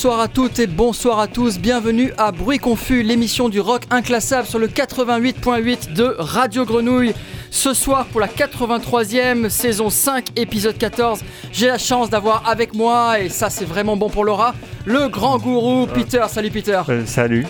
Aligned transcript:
Bonsoir 0.00 0.20
à 0.20 0.28
toutes 0.28 0.58
et 0.58 0.66
bonsoir 0.66 1.18
à 1.18 1.26
tous, 1.26 1.58
bienvenue 1.58 2.14
à 2.16 2.32
Bruit 2.32 2.56
Confus, 2.56 3.02
l'émission 3.02 3.50
du 3.50 3.60
rock 3.60 3.82
inclassable 3.90 4.48
sur 4.48 4.58
le 4.58 4.66
88.8 4.66 5.92
de 5.92 6.16
Radio 6.18 6.64
Grenouille. 6.64 7.12
Ce 7.50 7.74
soir 7.74 8.06
pour 8.06 8.18
la 8.18 8.26
83e 8.26 9.50
saison 9.50 9.90
5 9.90 10.28
épisode 10.36 10.78
14, 10.78 11.20
j'ai 11.52 11.66
la 11.66 11.76
chance 11.76 12.08
d'avoir 12.08 12.48
avec 12.48 12.74
moi, 12.74 13.20
et 13.20 13.28
ça 13.28 13.50
c'est 13.50 13.66
vraiment 13.66 13.98
bon 13.98 14.08
pour 14.08 14.24
Laura, 14.24 14.54
le 14.86 15.08
grand 15.08 15.36
gourou 15.36 15.86
Peter. 15.86 16.24
Salut 16.30 16.50
Peter. 16.50 16.80
Euh, 16.88 17.04
salut. 17.04 17.46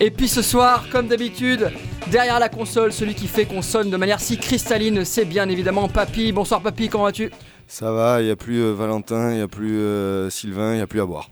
Et 0.00 0.10
puis 0.10 0.28
ce 0.28 0.40
soir, 0.40 0.86
comme 0.90 1.08
d'habitude, 1.08 1.72
derrière 2.10 2.38
la 2.38 2.48
console, 2.48 2.94
celui 2.94 3.14
qui 3.14 3.26
fait 3.26 3.44
qu'on 3.44 3.60
sonne 3.60 3.90
de 3.90 3.98
manière 3.98 4.20
si 4.20 4.38
cristalline, 4.38 5.04
c'est 5.04 5.26
bien 5.26 5.46
évidemment 5.50 5.88
Papy. 5.88 6.32
Bonsoir 6.32 6.62
Papy, 6.62 6.88
comment 6.88 7.04
vas-tu? 7.04 7.30
Ça 7.68 7.92
va, 7.92 8.22
il 8.22 8.24
n'y 8.24 8.30
a 8.30 8.36
plus 8.36 8.62
euh, 8.62 8.72
Valentin, 8.72 9.32
il 9.32 9.36
n'y 9.36 9.42
a 9.42 9.48
plus 9.48 9.76
euh, 9.76 10.30
Sylvain, 10.30 10.72
il 10.72 10.76
n'y 10.76 10.82
a 10.82 10.86
plus 10.86 11.02
à 11.02 11.04
boire. 11.04 11.28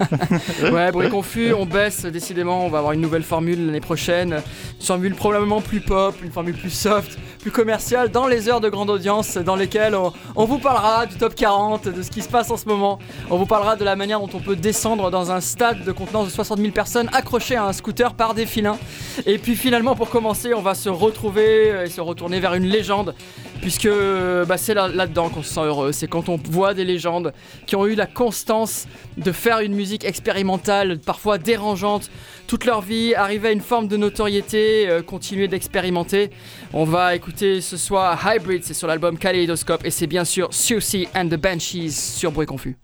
ouais, 0.72 0.92
bruit 0.92 1.08
confus, 1.08 1.52
on 1.52 1.66
baisse 1.66 2.04
décidément, 2.06 2.64
on 2.64 2.68
va 2.68 2.78
avoir 2.78 2.92
une 2.92 3.00
nouvelle 3.00 3.22
formule 3.22 3.66
l'année 3.66 3.80
prochaine. 3.80 4.42
Une 4.80 4.86
formule 4.86 5.14
probablement 5.14 5.60
plus 5.60 5.80
pop, 5.80 6.14
une 6.22 6.30
formule 6.30 6.56
plus 6.56 6.70
soft, 6.70 7.18
plus 7.40 7.50
commerciale 7.50 8.10
dans 8.10 8.26
les 8.26 8.48
heures 8.48 8.60
de 8.60 8.68
grande 8.68 8.90
audience 8.90 9.36
dans 9.36 9.56
lesquelles 9.56 9.94
on, 9.94 10.44
vous 10.44 10.58
parlera 10.58 11.06
du 11.06 11.16
top 11.16 11.34
40, 11.34 11.88
de 11.88 12.02
ce 12.02 12.10
qui 12.10 12.22
se 12.22 12.28
passe 12.28 12.50
en 12.50 12.56
ce 12.56 12.66
moment. 12.66 12.98
On 13.30 13.36
vous 13.36 13.46
parlera 13.46 13.76
de 13.76 13.84
la 13.84 13.96
manière 13.96 14.20
dont 14.20 14.30
on 14.34 14.40
peut 14.40 14.56
descendre 14.56 15.10
dans 15.10 15.30
un 15.30 15.40
stade 15.40 15.84
de 15.84 15.92
contenance 15.92 16.26
de 16.26 16.32
60 16.32 16.58
000 16.58 16.70
personnes 16.72 17.08
accrochées 17.12 17.56
à 17.56 17.64
un 17.64 17.72
scooter 17.72 18.14
par 18.14 18.34
des 18.34 18.46
filins. 18.46 18.78
Et 19.26 19.38
puis 19.38 19.56
finalement, 19.56 19.94
pour 19.94 20.10
commencer, 20.10 20.54
on 20.54 20.62
va 20.62 20.74
se 20.74 20.88
retrouver 20.88 21.84
et 21.84 21.90
se 21.90 22.00
retourner 22.00 22.40
vers 22.40 22.54
une 22.54 22.66
légende 22.66 23.14
puisque 23.60 23.88
bah, 24.46 24.56
c'est 24.56 24.74
là-dedans 24.74 25.28
qu'on 25.28 25.42
se 25.42 25.54
sent 25.54 25.60
heureux. 25.60 25.92
C'est 25.92 26.08
quand 26.08 26.28
on 26.28 26.36
voit 26.36 26.74
des 26.74 26.84
légendes 26.84 27.32
qui 27.66 27.76
ont 27.76 27.86
eu 27.86 27.94
la 27.94 28.06
constance 28.06 28.86
de 29.16 29.32
faire 29.32 29.60
une 29.60 29.74
musique 29.74 30.04
expérimentale, 30.04 30.98
parfois 30.98 31.38
dérangeante, 31.38 32.10
toute 32.46 32.64
leur 32.64 32.80
vie, 32.80 33.14
arriver 33.14 33.48
à 33.48 33.52
une 33.52 33.60
forme 33.60 33.88
de 33.88 33.96
notoriété, 33.96 34.88
euh, 34.88 35.02
continuer 35.02 35.48
d'expérimenter. 35.48 36.30
On 36.72 36.84
va 36.84 37.14
écouter 37.14 37.60
ce 37.60 37.76
soir 37.76 38.18
Hybrid, 38.24 38.64
c'est 38.64 38.74
sur 38.74 38.88
l'album 38.88 39.18
Kaleidoscope, 39.18 39.84
et 39.84 39.90
c'est 39.90 40.06
bien 40.06 40.24
sûr 40.24 40.52
Susie 40.52 41.08
and 41.14 41.28
the 41.28 41.36
Banshees 41.36 41.90
sur 41.90 42.32
Bruit 42.32 42.46
Confus. 42.46 42.76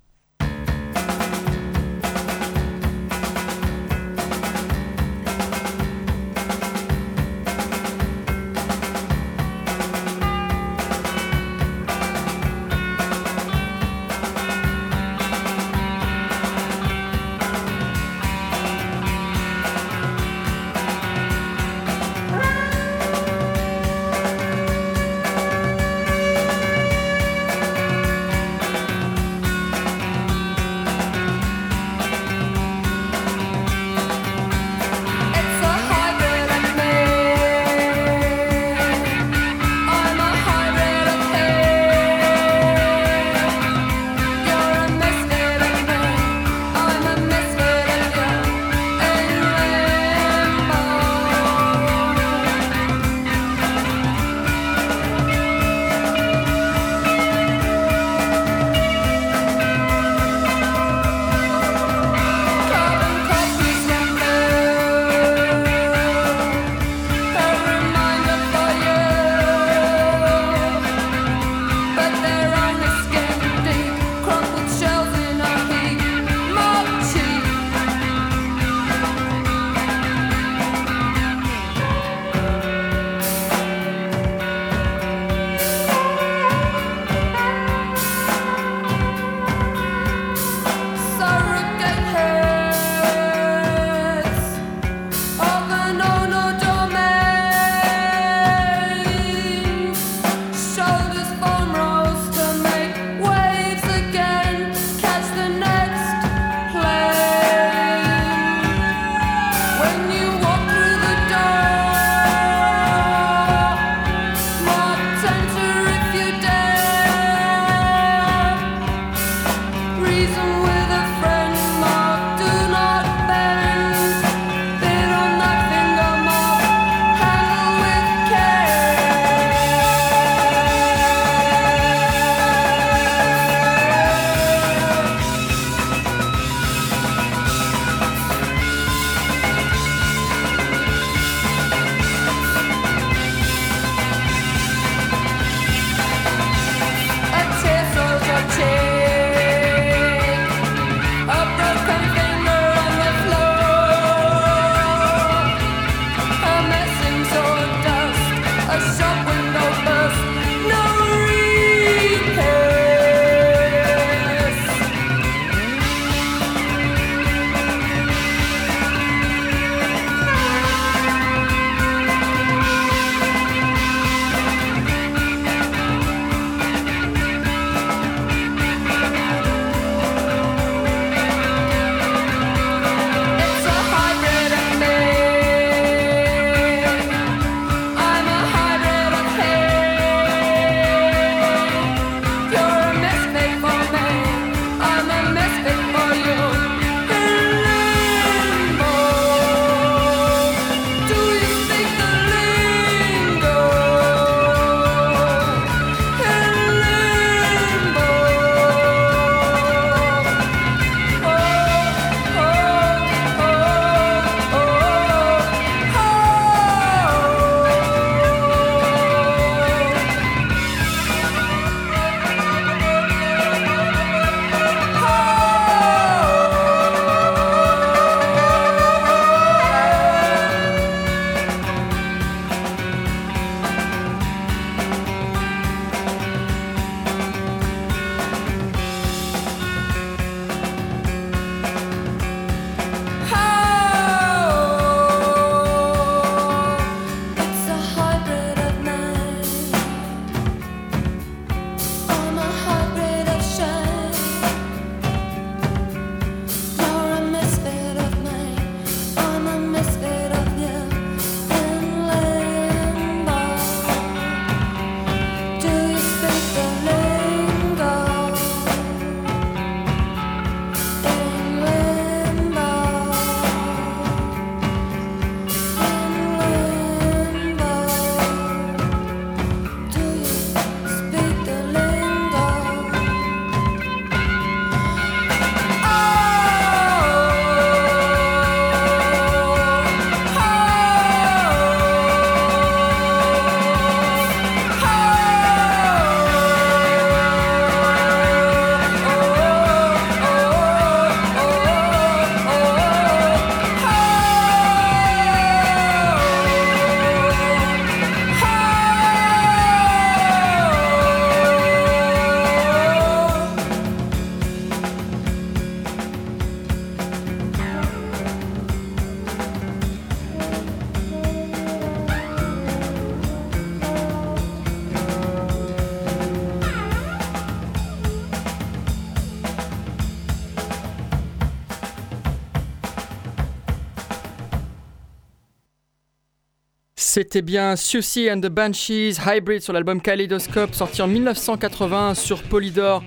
C'était 337.16 337.40
bien 337.40 337.76
Susie 337.76 338.30
and 338.30 338.42
the 338.42 338.48
Banshees 338.48 339.14
Hybrid 339.26 339.62
sur 339.62 339.72
l'album 339.72 340.02
Kaleidoscope 340.02 340.74
sorti 340.74 341.00
en 341.00 341.06
1980 341.06 342.14
sur 342.14 342.42
Polydor. 342.42 343.02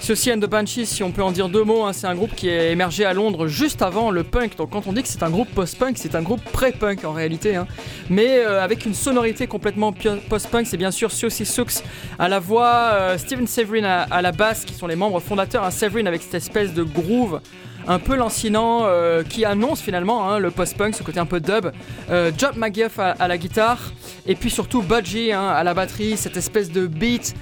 Susie 0.00 0.32
and 0.32 0.40
the 0.40 0.48
Banshees, 0.48 0.86
si 0.86 1.02
on 1.02 1.12
peut 1.12 1.22
en 1.22 1.30
dire 1.30 1.50
deux 1.50 1.62
mots, 1.62 1.84
hein, 1.84 1.92
c'est 1.92 2.06
un 2.06 2.14
groupe 2.14 2.34
qui 2.34 2.48
est 2.48 2.72
émergé 2.72 3.04
à 3.04 3.12
Londres 3.12 3.48
juste 3.48 3.82
avant 3.82 4.10
le 4.10 4.24
punk. 4.24 4.56
Donc 4.56 4.70
quand 4.70 4.86
on 4.86 4.94
dit 4.94 5.02
que 5.02 5.08
c'est 5.08 5.22
un 5.22 5.28
groupe 5.28 5.50
post-punk, 5.54 5.98
c'est 5.98 6.14
un 6.14 6.22
groupe 6.22 6.42
pré-punk 6.42 7.04
en 7.04 7.12
réalité. 7.12 7.54
Hein. 7.54 7.66
Mais 8.08 8.38
euh, 8.38 8.64
avec 8.64 8.86
une 8.86 8.94
sonorité 8.94 9.46
complètement 9.46 9.92
post-punk, 9.92 10.66
c'est 10.66 10.78
bien 10.78 10.90
sûr 10.90 11.12
Susie 11.12 11.44
Sooks 11.44 11.84
à 12.18 12.30
la 12.30 12.38
voix, 12.38 12.92
euh, 12.94 13.18
Steven 13.18 13.46
Severin 13.46 13.84
à, 13.84 14.22
la 14.22 14.32
basse, 14.32 14.64
qui 14.64 14.72
sont 14.72 14.86
les 14.86 14.96
membres 14.96 15.20
fondateurs. 15.20 15.64
Hein. 15.64 15.70
Severin 15.70 16.06
avec 16.06 16.22
cette 16.22 16.36
espèce 16.36 16.72
de 16.72 16.82
groove 16.82 17.42
un 17.86 17.98
peu 17.98 18.16
lancinant 18.16 18.82
euh, 18.84 19.22
qui 19.22 19.44
annonce 19.44 19.80
finalement 19.80 20.28
hein, 20.28 20.38
le 20.38 20.50
post-punk, 20.50 20.94
ce 20.94 21.02
côté 21.02 21.20
un 21.20 21.26
peu 21.26 21.40
dub. 21.40 21.70
Euh, 22.10 22.30
Job 22.36 22.52
McGuff 22.56 22.98
à, 22.98 23.28
la 23.28 23.38
guitare 23.38 23.92
et 24.26 24.34
puis 24.34 24.50
surtout 24.50 24.82
Budgie 24.82 25.32
hein, 25.32 25.48
à 25.48 25.64
la 25.64 25.74
batterie, 25.74 26.16
cette 26.16 26.36
espèce 26.36 26.70
de 26.70 26.86
beat, 26.86 27.34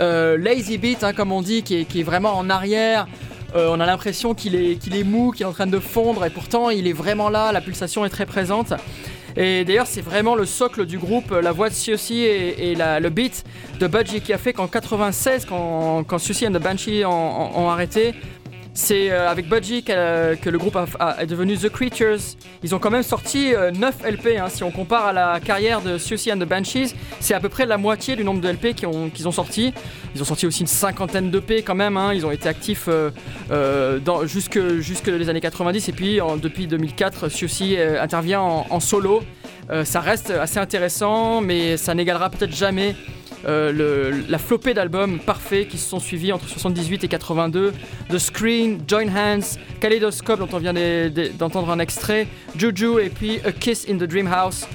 euh, 0.00 0.36
lazy 0.36 0.78
beat 0.78 1.04
hein, 1.04 1.12
comme 1.12 1.32
on 1.32 1.42
dit, 1.42 1.62
qui 1.62 1.74
est, 1.80 2.02
vraiment 2.02 2.36
en 2.36 2.50
arrière. 2.50 3.06
on 3.54 3.80
a 3.80 3.86
l'impression 3.86 4.34
qu'il 4.34 4.54
est, 4.54 5.04
mou, 5.04 5.32
qu'il 5.32 5.42
est 5.42 5.48
en 5.48 5.52
train 5.52 5.66
de 5.66 5.78
fondre 5.78 6.24
et 6.24 6.30
pourtant 6.30 6.70
il 6.70 6.86
est 6.86 6.92
vraiment 6.92 7.28
là, 7.28 7.52
la 7.52 7.60
pulsation 7.60 8.04
est 8.04 8.10
très 8.10 8.26
présente. 8.26 8.74
Et 9.38 9.66
d'ailleurs, 9.66 9.86
c'est 9.86 10.00
vraiment 10.00 10.34
le 10.34 10.46
socle 10.46 10.86
du 10.86 10.96
groupe, 10.96 11.30
la 11.30 11.52
voix 11.52 11.68
de 11.68 11.74
Siouxsie 11.74 12.22
et, 12.22 12.74
le 12.74 13.08
beat 13.10 13.44
de 13.80 13.86
Budgie 13.86 14.22
qui 14.22 14.32
a 14.32 14.38
fait 14.38 14.54
qu'en 14.54 14.66
96, 14.66 15.44
quand, 15.44 16.04
quand 16.04 16.16
and 16.16 16.52
the 16.52 16.62
Banshee 16.62 17.04
ont 17.04 17.68
arrêté, 17.68 18.14
c'est 18.76 19.10
euh, 19.10 19.28
avec 19.30 19.48
Budgie 19.48 19.82
que, 19.82 20.48
le 20.48 20.58
groupe 20.58 20.78
est 21.18 21.26
devenu 21.26 21.56
The 21.56 21.70
Creatures. 21.70 22.36
Ils 22.62 22.74
ont 22.74 22.78
quand 22.78 22.90
même 22.90 23.02
sorti 23.02 23.52
9 23.74 23.94
euh, 24.04 24.10
LP. 24.10 24.38
Hein. 24.38 24.48
Si 24.50 24.62
on 24.62 24.70
compare 24.70 25.06
à 25.06 25.12
la 25.14 25.40
carrière 25.40 25.80
de 25.80 25.96
Susie 25.96 26.30
and 26.30 26.36
the 26.36 26.44
Banshees, 26.44 26.94
c'est 27.18 27.32
à 27.32 27.40
peu 27.40 27.48
près 27.48 27.64
la 27.64 27.78
moitié 27.78 28.16
du 28.16 28.24
nombre 28.24 28.42
de 28.42 28.48
LP 28.48 28.74
qu'ils 28.74 28.86
ont, 28.86 29.32
sorti. 29.32 29.72
Ils 30.14 30.20
ont 30.20 30.26
sorti 30.26 30.46
aussi 30.46 30.60
une 30.60 30.66
cinquantaine 30.66 31.30
de 31.30 31.40
P 31.40 31.62
quand 31.62 31.74
même. 31.74 31.96
Hein. 31.96 32.12
Ils 32.12 32.26
ont 32.26 32.30
été 32.30 32.48
actifs 32.48 32.88
euh, 32.88 33.98
dans, 33.98 34.26
jusque, 34.26 34.60
jusque 34.78 35.06
les 35.06 35.30
années 35.30 35.40
90. 35.40 35.88
Et 35.88 35.92
puis 35.92 36.20
depuis 36.40 36.66
2004, 36.66 37.30
Susie 37.30 37.78
intervient 37.78 38.42
en 38.42 38.80
solo. 38.80 39.22
ça 39.84 40.00
reste 40.00 40.30
assez 40.30 40.58
intéressant, 40.58 41.40
mais 41.40 41.78
ça 41.78 41.94
n'égalera 41.94 42.28
peut-être 42.28 42.54
jamais 42.54 42.94
euh, 43.46 44.22
la 44.28 44.38
flopée 44.38 44.74
d'albums 44.74 45.20
parfaits 45.20 45.68
qui 45.68 45.78
se 45.78 45.88
sont 45.88 46.00
suivis 46.00 46.32
entre 46.32 46.48
78 46.48 47.04
et 47.04 47.08
82, 47.08 47.72
The 48.10 48.18
Screen, 48.18 48.80
Join 48.86 49.08
Hands, 49.08 49.58
Kaleidoscope 49.80 50.40
dont 50.40 50.48
on 50.52 50.58
vient 50.58 50.74
d'entendre 51.38 51.70
un 51.70 51.78
extrait, 51.78 52.26
Juju 52.56 53.00
et 53.00 53.10
puis 53.10 53.40
A 53.44 53.52
Kiss 53.52 53.86
in 53.88 53.96
the 53.96 54.04
Dream 54.04 54.26
House 54.26 54.66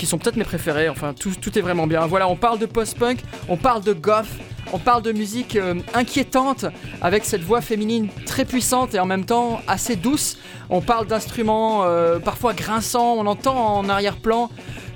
qui 0.00 0.06
sont 0.06 0.16
peut-être 0.16 0.36
mes 0.36 0.44
préférés, 0.44 0.88
enfin 0.88 1.12
tout, 1.12 1.58
est 1.58 1.60
vraiment 1.60 1.86
bien. 1.86 2.06
Voilà, 2.06 2.26
on 2.26 2.36
parle 2.36 2.58
de 2.58 2.64
post-punk, 2.64 3.20
on 3.48 3.58
parle 3.58 3.82
de 3.82 3.92
goth, 3.92 4.24
on 4.72 4.78
parle 4.78 5.02
de 5.02 5.12
musique 5.12 5.56
euh, 5.56 5.74
inquiétante 5.92 6.64
avec 7.02 7.26
cette 7.26 7.42
voix 7.42 7.60
féminine 7.60 8.08
très 8.24 8.46
puissante 8.46 8.94
et 8.94 8.98
en 8.98 9.04
même 9.04 9.26
temps 9.26 9.60
assez 9.68 9.96
douce. 9.96 10.38
On 10.70 10.80
parle 10.80 11.06
d'instruments 11.06 11.84
euh, 11.84 12.18
parfois 12.18 12.54
grinçants, 12.54 13.14
on 13.18 13.26
entend 13.26 13.76
en 13.76 13.88
arrière-plan 13.90 14.50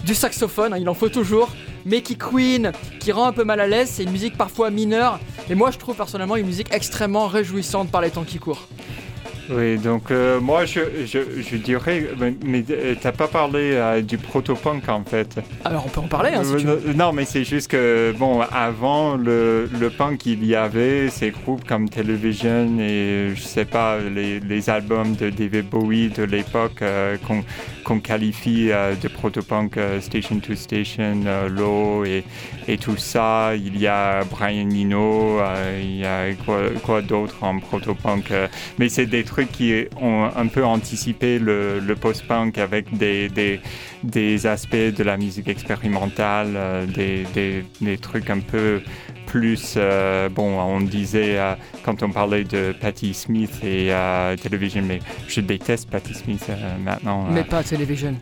du 0.06 0.14
saxophone, 0.14 0.72
hein, 0.72 0.78
il 0.78 0.88
en 0.88 0.94
faut 0.94 1.10
toujours. 1.10 1.50
Mickey 1.84 2.16
Queen 2.16 2.72
qui 3.00 3.12
rend 3.12 3.26
un 3.26 3.32
peu 3.32 3.44
mal 3.44 3.60
à 3.60 3.66
l'aise. 3.66 3.90
C'est 3.92 4.04
une 4.04 4.12
musique 4.12 4.36
parfois 4.36 4.70
mineure. 4.70 5.20
Et 5.50 5.54
moi, 5.54 5.70
je 5.70 5.78
trouve 5.78 5.96
personnellement 5.96 6.36
une 6.36 6.46
musique 6.46 6.72
extrêmement 6.72 7.26
réjouissante 7.26 7.90
par 7.90 8.00
les 8.00 8.10
temps 8.10 8.24
qui 8.24 8.38
courent. 8.38 8.66
Oui, 9.50 9.78
donc 9.78 10.10
euh, 10.10 10.40
moi 10.40 10.64
je, 10.64 10.80
je, 11.04 11.56
dirais, 11.56 12.08
mais, 12.44 12.64
euh, 12.70 12.94
t'as 12.98 13.12
pas 13.12 13.28
parlé 13.28 13.72
euh, 13.74 14.00
du 14.00 14.16
proto-punk 14.16 14.88
en 14.88 15.04
fait. 15.04 15.38
Alors 15.64 15.84
on 15.86 15.90
peut 15.90 16.00
en 16.00 16.08
parler 16.08 16.30
hein, 16.30 16.44
si 16.44 16.56
tu 16.56 16.66
veux. 16.66 16.94
Non, 16.94 17.12
mais 17.12 17.26
c'est 17.26 17.44
juste 17.44 17.70
que, 17.70 18.14
bon, 18.18 18.40
avant 18.40 19.16
le, 19.16 19.68
le, 19.78 19.90
punk, 19.90 20.24
il 20.24 20.44
y 20.46 20.54
avait 20.54 21.10
ces 21.10 21.30
groupes 21.30 21.66
comme 21.66 21.90
Television 21.90 22.78
et 22.80 23.32
je 23.34 23.42
sais 23.42 23.66
pas, 23.66 23.98
les, 23.98 24.40
les 24.40 24.70
albums 24.70 25.14
de 25.14 25.28
David 25.28 25.68
Bowie 25.68 26.08
de 26.08 26.22
l'époque 26.22 26.82
qu'on 27.86 28.00
qualifie 28.00 28.68
de 28.68 29.08
proto-punk 29.08 29.78
Station 30.00 30.40
to 30.40 30.54
Station, 30.54 31.20
Low 31.50 32.04
et, 32.04 32.24
et, 32.66 32.78
tout 32.78 32.96
ça. 32.96 33.52
Il 33.54 33.78
y 33.78 33.86
a 33.86 34.24
Brian 34.24 34.70
Eno, 34.70 35.40
il 35.80 35.98
y 35.98 36.06
a 36.06 36.32
quoi, 36.46 36.60
quoi 36.82 37.02
d'autre 37.02 37.36
en 37.42 37.58
proto-punk. 37.58 38.32
mais 38.78 38.88
c'est 38.88 39.06
des 39.06 39.22
trucs 39.22 39.33
qui 39.42 39.86
ont 40.00 40.24
un 40.24 40.46
peu 40.46 40.64
anticipé 40.64 41.38
le, 41.38 41.94
post-punk 42.00 42.58
avec 42.58 42.96
des, 42.96 43.28
des, 43.28 43.60
des, 44.02 44.46
aspects 44.46 44.74
de 44.74 45.02
la 45.02 45.16
musique 45.16 45.48
expérimentale, 45.48 46.54
euh, 46.56 46.86
des, 46.86 47.24
des, 47.80 47.98
trucs 47.98 48.30
un 48.30 48.40
peu 48.40 48.80
plus, 49.34 49.74
euh, 49.76 50.28
bon, 50.28 50.60
on 50.60 50.80
disait 50.80 51.40
euh, 51.40 51.54
quand 51.84 52.04
on 52.04 52.10
parlait 52.10 52.44
de 52.44 52.72
Patti 52.80 53.12
Smith 53.14 53.64
et 53.64 53.90
Television, 54.40 54.82
mais 54.86 55.00
je 55.26 55.40
déteste 55.40 55.90
Patti 55.90 56.14
Smith 56.14 56.46
maintenant. 56.84 57.26
Mais 57.32 57.42
pas 57.42 57.64
Television. 57.64 58.14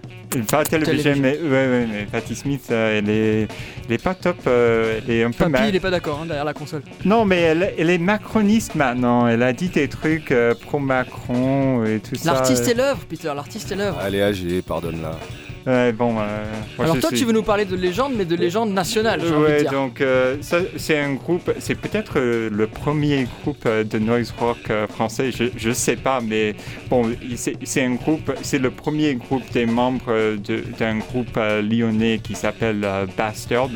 Pas 0.50 0.64
Television, 0.64 1.12
mais, 1.18 1.38
ouais, 1.38 1.86
mais 1.86 2.06
Patti 2.10 2.34
Smith, 2.34 2.70
elle, 2.70 3.10
est, 3.10 3.46
elle 3.86 3.92
est 3.92 4.02
pas 4.02 4.14
top. 4.14 4.38
elle 4.46 5.10
est 5.10 5.22
un 5.22 5.32
peu 5.32 5.50
Papy, 5.50 5.68
il 5.68 5.76
est 5.76 5.80
pas 5.80 5.90
d'accord 5.90 6.20
hein, 6.22 6.26
derrière 6.26 6.46
la 6.46 6.54
console. 6.54 6.80
Non, 7.04 7.26
mais 7.26 7.40
elle, 7.40 7.74
elle, 7.76 7.90
est 7.90 7.98
macroniste 7.98 8.74
maintenant. 8.74 9.28
Elle 9.28 9.42
a 9.42 9.52
dit 9.52 9.68
des 9.68 9.88
trucs 9.88 10.32
pro-Macron 10.62 11.84
et 11.84 12.00
tout 12.00 12.14
ça. 12.14 12.32
L'artiste 12.32 12.66
est 12.68 12.74
l'œuvre, 12.74 13.04
Peter, 13.06 13.32
l'artiste 13.36 13.70
est 13.70 13.76
l'œuvre. 13.76 13.98
Allez, 13.98 14.22
âgé, 14.22 14.62
pardonne-la 14.62 15.18
bon, 15.66 16.16
euh, 16.18 16.44
Alors 16.78 16.98
toi, 16.98 17.10
tu 17.10 17.24
veux 17.24 17.32
nous 17.32 17.42
parler 17.42 17.64
de 17.64 17.76
légende, 17.76 18.12
mais 18.16 18.24
de 18.24 18.36
légende 18.36 18.72
nationale. 18.72 19.20
Ouais, 19.20 19.64
donc 19.64 20.00
euh, 20.00 20.36
ça, 20.40 20.58
c'est 20.76 20.98
un 20.98 21.14
groupe, 21.14 21.52
c'est 21.58 21.74
peut-être 21.74 22.18
euh, 22.18 22.50
le 22.50 22.66
premier 22.66 23.26
groupe 23.42 23.66
de 23.66 23.98
noise 23.98 24.32
rock 24.38 24.70
français. 24.90 25.30
Je, 25.32 25.44
je 25.56 25.70
sais 25.70 25.96
pas, 25.96 26.20
mais 26.20 26.54
bon, 26.88 27.10
c'est, 27.36 27.82
un 27.82 27.94
groupe, 27.94 28.32
c'est 28.42 28.58
le 28.58 28.70
premier 28.70 29.14
groupe 29.14 29.42
des 29.52 29.66
membres 29.66 30.36
d'un 30.78 30.98
groupe 30.98 31.36
lyonnais 31.36 32.20
qui 32.22 32.34
s'appelle 32.34 32.86
Bastard 33.16 33.70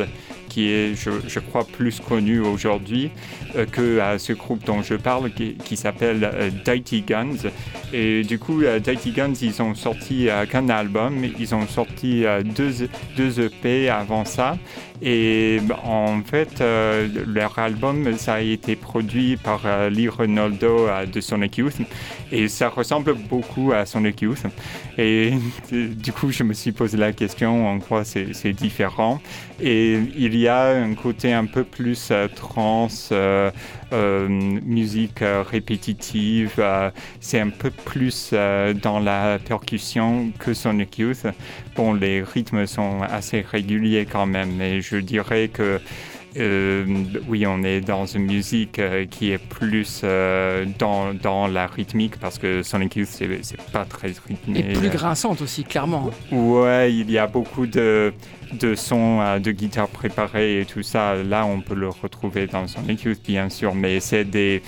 qui 0.57 0.71
est, 0.71 0.95
je, 0.95 1.39
crois, 1.39 1.67
plus 1.67 2.01
connu 2.01 2.41
aujourd'hui 2.41 3.11
euh, 3.57 3.67
que 3.67 3.99
à 4.01 4.19
ce 4.19 4.33
groupe 4.33 4.65
dont 4.65 4.81
je 4.81 4.95
parle, 4.95 5.31
qui, 5.31 5.77
s'appelle 5.77 6.31
euh, 6.33 6.49
Dirty 6.65 7.03
Guns. 7.03 7.51
Et 7.93 8.23
du 8.23 8.39
coup, 8.39 8.63
euh, 8.63 8.79
Dirty 8.79 9.11
Guns, 9.11 9.35
ils 9.43 9.61
ont 9.61 9.75
sorti 9.75 10.29
qu'un 10.51 10.71
album, 10.71 11.23
ils 11.39 11.55
ont 11.55 11.67
sorti 11.67 12.25
deux, 12.57 12.89
deux 13.19 13.39
EP 13.45 13.91
avant 13.91 14.25
ça. 14.25 14.57
Et 15.03 15.61
en 15.85 16.23
fait, 16.23 16.63
leur 17.27 17.59
album, 17.59 18.17
ça 18.17 18.35
a 18.35 18.41
été 18.41 18.77
produit 18.77 19.37
par 19.37 19.61
Lee 19.91 20.09
Ronaldo 20.09 20.89
de 21.13 21.21
Sonic 21.21 21.59
Youth. 21.59 21.77
Et 22.33 22.49
ça 22.49 22.69
ressemble 22.69 23.15
beaucoup 23.15 23.73
à 23.73 23.87
Sonic 23.87 24.23
Youth. 24.23 24.45
Et 24.99 25.33
du 25.73 26.13
coup, 26.13 26.31
je 26.31 26.43
me 26.43 26.55
suis 26.55 26.73
posé 26.73 26.97
la 26.97 27.13
question 27.13 27.69
en 27.69 27.79
quoi 27.81 28.05
c'est 28.05 28.53
différent. 28.53 29.21
Et 29.61 29.99
il 30.17 30.37
y 30.37 30.49
a 30.49 30.69
un 30.69 30.95
côté 30.95 31.33
un 31.33 31.47
peu 31.47 31.65
plus 31.65 32.09
euh, 32.11 32.29
trans, 32.29 32.89
euh, 33.13 33.51
euh, 33.93 34.29
musique 34.29 35.21
répétitive. 35.51 36.63
c'est 37.21 37.41
un 37.41 37.51
peu 37.51 37.71
plus 37.71 38.35
dans 38.83 38.99
la 38.99 39.39
percussion 39.39 40.33
que 40.39 40.53
Sonic 40.55 40.99
Youth. 40.99 41.27
Bon, 41.77 41.95
les 41.95 42.23
rythmes 42.23 42.67
sont 42.67 43.03
assez 43.03 43.43
réguliers 43.43 44.07
quand 44.11 44.27
même, 44.27 44.57
mais 44.57 44.81
je 44.91 44.97
dirais 44.97 45.49
que 45.49 45.81
euh, 46.39 46.85
oui, 47.29 47.47
on 47.47 47.63
est 47.63 47.81
dans 47.81 48.05
une 48.05 48.25
musique 48.25 48.79
euh, 48.79 49.07
qui 49.07 49.31
est 49.31 49.39
plus 49.39 50.03
euh, 50.05 50.67
dans, 50.79 51.15
dans, 51.15 51.47
la 51.47 51.67
rythmique 51.67 52.19
parce 52.19 52.39
que 52.39 52.63
Sonic 52.63 52.97
Youth, 52.97 53.09
c'est 53.09 53.63
pas 53.73 53.85
très 53.85 54.09
rythmé. 54.09 54.59
Et 54.59 54.73
plus 54.75 54.91
grinçante 54.91 55.41
aussi, 55.41 55.65
clairement. 55.65 56.11
Ouais, 56.31 56.93
il 56.93 57.11
y 57.11 57.17
a 57.17 57.27
beaucoup 57.27 57.67
de, 57.67 58.13
de 58.53 58.75
sons 58.75 59.39
de 59.39 59.51
guitare 59.51 59.89
préparés 59.89 60.61
et 60.61 60.67
tout 60.67 60.83
ça. 60.83 61.15
Là, 61.15 61.47
on 61.47 61.61
peut 61.61 61.75
le 61.75 61.89
retrouver 61.89 62.47
dans 62.47 62.67
Sonic 62.67 63.05
Youth, 63.05 63.23
bien 63.27 63.49
sûr, 63.49 63.75
mais 63.75 64.01
c'est 64.01 64.25
des, 64.25 64.63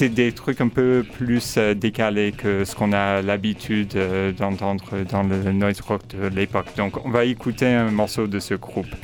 des 0.00 0.32
trucs 0.32 0.60
un 0.60 0.68
peu 0.68 1.04
plus 1.18 1.58
décalés 1.76 2.32
que 2.32 2.64
ce 2.64 2.76
qu'on 2.76 2.92
a 2.92 3.20
l'habitude 3.20 3.98
d'entendre 4.38 4.84
dans 5.10 5.24
le 5.24 5.52
noise 5.52 5.80
rock 5.80 6.02
de 6.08 6.28
l'époque. 6.28 6.68
Donc, 6.76 7.04
on 7.04 7.10
va 7.10 7.24
écouter 7.24 7.66
un 7.66 7.90
morceau 7.90 8.28
de 8.28 8.38
ce 8.38 8.54
groupe. 8.54 8.94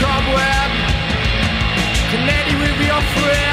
cobweb. 0.00 0.70
Can 2.10 2.28
anyone 2.28 2.78
be 2.78 2.90
offering? 2.90 3.49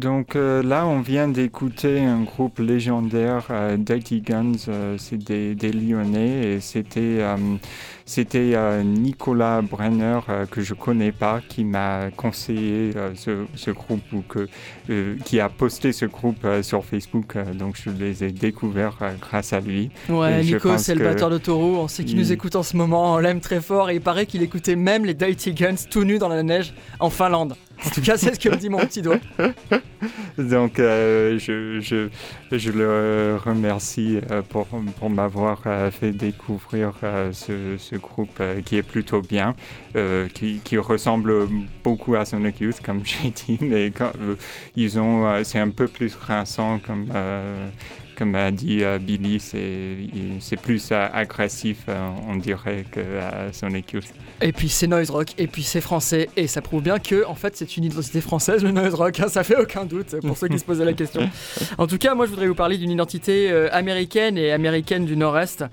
Donc 0.00 0.34
euh, 0.34 0.62
là, 0.62 0.86
on 0.86 1.00
vient 1.00 1.28
d'écouter 1.28 2.00
un 2.00 2.22
groupe 2.22 2.58
légendaire, 2.58 3.44
euh, 3.50 3.76
Dirty 3.76 4.22
Guns, 4.22 4.52
euh, 4.68 4.96
c'est 4.98 5.18
des, 5.18 5.54
des 5.54 5.72
Lyonnais, 5.72 6.54
et 6.54 6.60
c'était 6.60 7.18
euh, 7.20 7.36
c'était 8.06 8.56
Nicolas 8.82 9.62
Brenner, 9.62 10.18
que 10.50 10.62
je 10.62 10.74
connais 10.74 11.12
pas, 11.12 11.40
qui 11.48 11.62
m'a 11.62 12.10
conseillé 12.16 12.90
ce, 13.14 13.44
ce 13.54 13.70
groupe, 13.70 14.00
ou 14.12 14.22
que, 14.28 14.48
qui 15.24 15.38
a 15.38 15.48
posté 15.48 15.92
ce 15.92 16.06
groupe 16.06 16.44
sur 16.62 16.84
Facebook, 16.84 17.36
donc 17.54 17.76
je 17.80 17.90
les 17.90 18.24
ai 18.24 18.32
découverts 18.32 18.98
grâce 19.20 19.52
à 19.52 19.60
lui. 19.60 19.90
Ouais, 20.08 20.40
Et 20.40 20.44
Nico, 20.44 20.76
c'est 20.76 20.96
le 20.96 21.04
batteur 21.04 21.30
de 21.30 21.38
Taureau. 21.38 21.76
On 21.76 21.86
sait 21.86 22.02
qu'il 22.02 22.16
il- 22.18 22.22
nous 22.24 22.32
écoute 22.32 22.56
en 22.56 22.64
ce 22.64 22.76
moment. 22.76 23.14
On 23.14 23.18
l'aime 23.18 23.38
très 23.38 23.60
fort. 23.60 23.90
Et 23.90 23.94
il 23.96 24.00
paraît 24.00 24.26
qu'il 24.26 24.42
écoutait 24.42 24.74
même 24.74 25.04
les 25.04 25.14
Dirty 25.14 25.52
Guns 25.54 25.76
tout 25.88 26.02
nus 26.02 26.18
dans 26.18 26.28
la 26.28 26.42
neige 26.42 26.74
en 26.98 27.10
Finlande. 27.10 27.54
En 27.86 27.90
tout 27.90 28.02
cas, 28.02 28.16
c'est 28.16 28.34
ce 28.34 28.40
que 28.40 28.48
me 28.48 28.56
dit 28.56 28.68
mon 28.68 28.78
petit 28.78 29.02
doigt. 29.02 29.18
Donc, 30.38 30.78
euh, 30.78 31.38
je, 31.38 31.80
je, 31.80 32.08
je 32.56 32.70
le 32.70 33.38
remercie 33.42 34.18
euh, 34.30 34.42
pour, 34.42 34.66
pour 34.98 35.10
m'avoir 35.10 35.62
euh, 35.66 35.90
fait 35.90 36.12
découvrir 36.12 36.92
ce, 37.32 37.76
ce 37.78 37.96
groupe 37.96 38.42
qui 38.64 38.76
est 38.76 38.82
plutôt 38.82 39.22
bien, 39.22 39.54
qui, 40.34 40.60
qui 40.62 40.78
ressemble 40.78 41.48
beaucoup 41.82 42.14
à 42.14 42.24
Sonic 42.24 42.60
Youth, 42.60 42.80
comme 42.84 43.02
j'ai 43.04 43.30
dit, 43.30 43.58
mais 43.60 43.92
ils 44.76 44.98
ont, 44.98 45.42
c'est 45.44 45.58
un 45.58 45.70
peu 45.70 45.88
plus 45.88 46.14
rinçant, 46.14 46.78
comme, 46.78 47.06
comme 48.20 48.34
a 48.34 48.50
dit 48.50 48.84
euh, 48.84 48.98
Billy, 48.98 49.40
c'est, 49.40 50.56
plus 50.60 50.90
euh, 50.92 51.08
agressif, 51.10 51.78
euh, 51.88 52.10
on 52.28 52.36
dirait, 52.36 52.84
que 52.92 53.00
Sonic 53.50 53.92
Youth. 53.92 54.04
Et 54.42 54.52
puis 54.52 54.68
c'est 54.68 54.86
noise 54.86 55.08
rock, 55.08 55.28
et 55.38 55.46
puis 55.46 55.62
c'est 55.62 55.80
français, 55.80 56.28
et 56.36 56.46
ça 56.46 56.60
prouve 56.60 56.82
bien 56.82 56.98
que 56.98 57.24
en 57.24 57.34
fait 57.34 57.56
c'est 57.56 57.78
une 57.78 57.84
identité 57.84 58.20
française 58.20 58.62
le 58.62 58.72
noise 58.72 58.92
rock, 58.92 59.20
hein, 59.20 59.28
ça 59.28 59.42
fait 59.42 59.56
aucun 59.56 59.86
doute 59.86 60.16
pour 60.20 60.36
ceux 60.36 60.48
qui 60.48 60.58
se 60.58 60.64
posaient 60.66 60.84
la 60.84 60.92
question. 60.92 61.30
En 61.78 61.86
tout 61.86 61.96
cas, 61.96 62.14
moi 62.14 62.26
je 62.26 62.30
voudrais 62.30 62.46
vous 62.46 62.54
parler 62.54 62.76
d'une 62.76 62.90
identité 62.90 63.50
américaine 63.72 64.36
et 64.36 64.52
américaine 64.52 65.06
du 65.06 65.16
Nord-Est. 65.16 65.64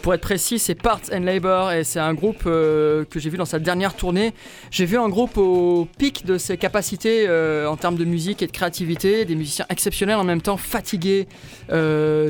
Pour 0.00 0.14
être 0.14 0.20
précis, 0.22 0.58
c'est 0.58 0.74
Parts 0.74 1.10
and 1.12 1.20
Labor, 1.20 1.72
et 1.72 1.84
c'est 1.84 2.00
un 2.00 2.14
groupe 2.14 2.44
que 2.44 3.06
j'ai 3.16 3.28
vu 3.28 3.36
dans 3.36 3.44
sa 3.44 3.58
dernière 3.58 3.94
tournée. 3.94 4.32
J'ai 4.70 4.86
vu 4.86 4.96
un 4.96 5.10
groupe 5.10 5.36
au 5.36 5.86
pic 5.98 6.24
de 6.24 6.38
ses 6.38 6.56
capacités 6.56 7.28
en 7.66 7.76
termes 7.76 7.96
de 7.96 8.06
musique 8.06 8.42
et 8.42 8.46
de 8.46 8.52
créativité, 8.52 9.26
des 9.26 9.34
musiciens 9.34 9.66
exceptionnels 9.68 10.16
en 10.16 10.24
même 10.24 10.40
temps, 10.40 10.56
fatigués, 10.56 11.28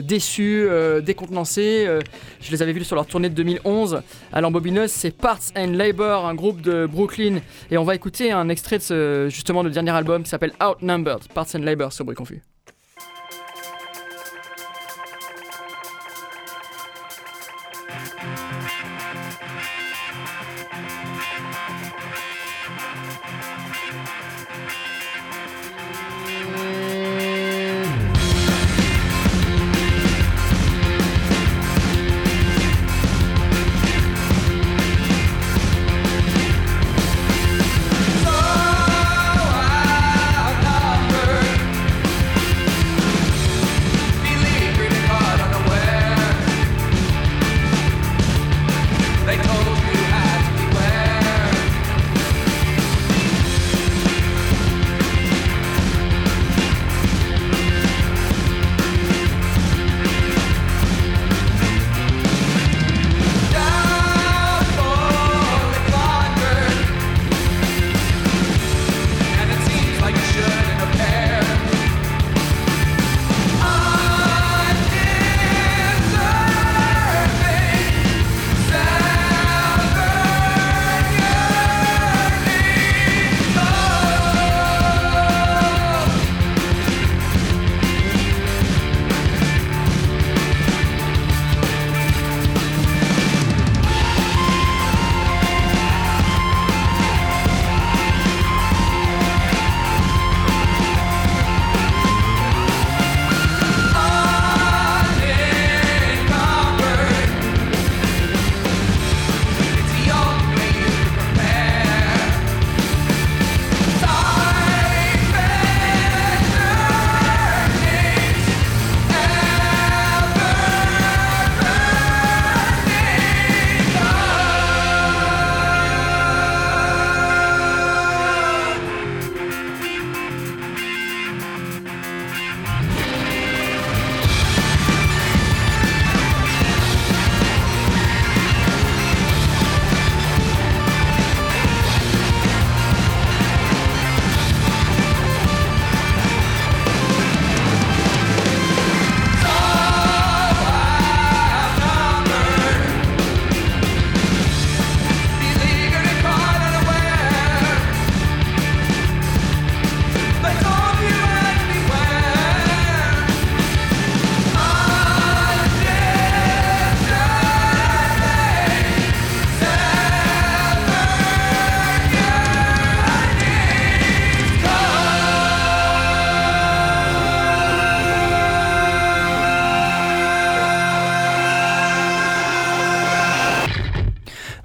déçus, 0.03 0.67
euh, 0.69 1.01
décontenancés. 1.01 1.85
Euh, 1.87 2.01
je 2.41 2.51
les 2.51 2.63
avais 2.63 2.73
vus 2.73 2.85
sur 2.85 2.97
leur 2.97 3.07
tournée 3.07 3.29
de 3.29 3.35
2011 3.35 4.03
à 4.33 4.41
l'embobineuse, 4.41 4.91
c'est 4.91 5.11
Parts 5.11 5.53
and 5.57 5.73
Labor, 5.73 6.27
un 6.27 6.35
groupe 6.35 6.61
de 6.61 6.87
Brooklyn. 6.87 7.41
Et 7.71 7.79
on 7.79 7.85
va 7.85 7.95
écouter 7.95 8.33
un 8.33 8.49
extrait 8.49 8.79
de 8.79 8.83
ce, 8.83 9.27
justement, 9.31 9.63
le 9.63 9.71
dernier 9.71 9.93
album 9.93 10.23
qui 10.23 10.31
s'appelle 10.31 10.53
Outnumbered, 10.63 11.29
Parts 11.35 11.55
and 11.55 11.61
Labor 11.61 11.93
sur 11.93 12.05
Bruit 12.05 12.17
Confus. 12.17 12.43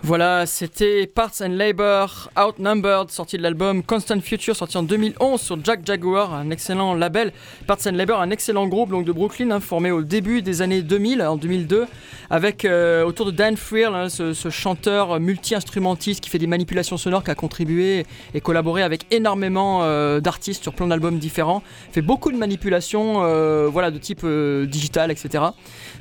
Voilà, 0.08 0.46
c'était 0.46 1.06
Parts 1.06 1.42
and 1.42 1.58
Labor, 1.58 2.30
Outnumbered, 2.38 3.12
sorti 3.12 3.36
de 3.36 3.42
l'album 3.42 3.84
Constant 3.84 4.22
Future, 4.22 4.56
sorti 4.56 4.78
en 4.78 4.84
2011 4.84 5.42
sur 5.42 5.58
Jack 5.62 5.82
Jaguar, 5.86 6.34
un 6.34 6.50
excellent 6.50 6.94
label. 6.94 7.34
Parts 7.68 7.88
and 7.88 7.92
Labor, 7.92 8.22
un 8.22 8.30
excellent 8.30 8.68
groupe 8.68 8.90
donc, 8.90 9.04
de 9.04 9.12
Brooklyn, 9.12 9.52
hein, 9.52 9.60
formé 9.60 9.92
au 9.92 10.04
début 10.04 10.42
des 10.42 10.62
années 10.62 10.82
2000, 10.82 11.22
en 11.24 11.36
2002, 11.36 11.88
avec 12.30 12.64
euh, 12.64 13.04
autour 13.04 13.26
de 13.26 13.32
Dan 13.32 13.58
Friel, 13.58 13.94
hein, 13.94 14.08
ce, 14.08 14.50
chanteur 14.50 15.20
multi-instrumentiste 15.20 16.22
qui 16.22 16.30
fait 16.30 16.40
des 16.40 16.48
manipulations 16.48 16.96
sonores, 16.96 17.26
qui 17.26 17.32
a 17.32 17.36
contribué 17.36 18.06
et 18.34 18.40
collaboré 18.40 18.84
avec 18.84 19.08
énormément 19.12 19.82
euh, 19.84 20.22
d'artistes 20.22 20.64
sur 20.64 20.74
plein 20.74 20.88
d'albums 20.88 21.20
différents. 21.20 21.62
fait 21.92 22.02
beaucoup 22.02 22.32
de 22.32 22.38
manipulations 22.38 23.26
euh, 23.26 23.68
voilà, 23.70 23.92
de 23.92 23.98
type 23.98 24.26
digital, 24.26 25.12
etc. 25.12 25.44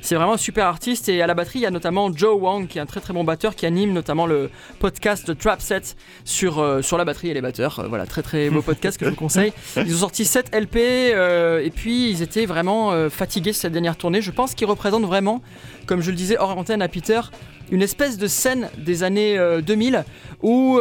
C'est 0.01 0.15
vraiment 0.15 0.33
un 0.33 0.37
super 0.37 0.67
artiste 0.67 1.09
et 1.09 1.21
à 1.21 1.27
la 1.27 1.33
batterie 1.33 1.59
il 1.59 1.63
y 1.63 1.65
a 1.65 1.71
notamment 1.71 2.11
Joe 2.15 2.39
Wang 2.39 2.67
qui 2.67 2.77
est 2.77 2.81
un 2.81 2.85
très 2.85 2.99
très 2.99 3.13
bon 3.13 3.23
batteur 3.23 3.55
qui 3.55 3.65
anime 3.65 3.93
notamment 3.93 4.25
le 4.25 4.49
podcast 4.79 5.27
de 5.27 5.33
Trap 5.33 5.61
Set 5.61 5.95
sur, 6.23 6.59
euh, 6.59 6.81
la 6.97 7.05
batterie 7.05 7.29
et 7.29 7.33
les 7.33 7.41
batteurs. 7.41 7.79
Euh, 7.79 7.87
voilà, 7.87 8.05
très 8.05 8.21
très 8.21 8.49
beau 8.49 8.61
podcast 8.61 8.97
que 8.97 9.05
je 9.05 9.11
vous 9.11 9.15
conseille. 9.15 9.53
Ils 9.75 9.93
ont 9.95 9.99
sorti 9.99 10.25
7 10.25 10.55
LP 10.55 10.77
euh, 10.77 11.63
et 11.63 11.69
puis 11.69 12.09
ils 12.09 12.21
étaient 12.21 12.45
vraiment 12.45 13.09
fatigués 13.09 13.53
cette 13.53 13.73
dernière 13.73 13.97
tournée. 13.97 14.21
Je 14.21 14.31
pense 14.31 14.53
qu'ils 14.53 14.67
représentent 14.67 15.05
vraiment, 15.05 15.41
comme 15.85 16.01
je 16.01 16.11
le 16.11 16.17
disais 16.17 16.37
hors 16.37 16.57
antenne 16.57 16.81
à 16.81 16.87
Peter, 16.87 17.21
une 17.71 17.81
espèce 17.81 18.17
de 18.17 18.27
scène 18.27 18.69
des 18.77 19.03
années 19.03 19.37
euh, 19.37 19.61
2000 19.61 20.05
où 20.41 20.79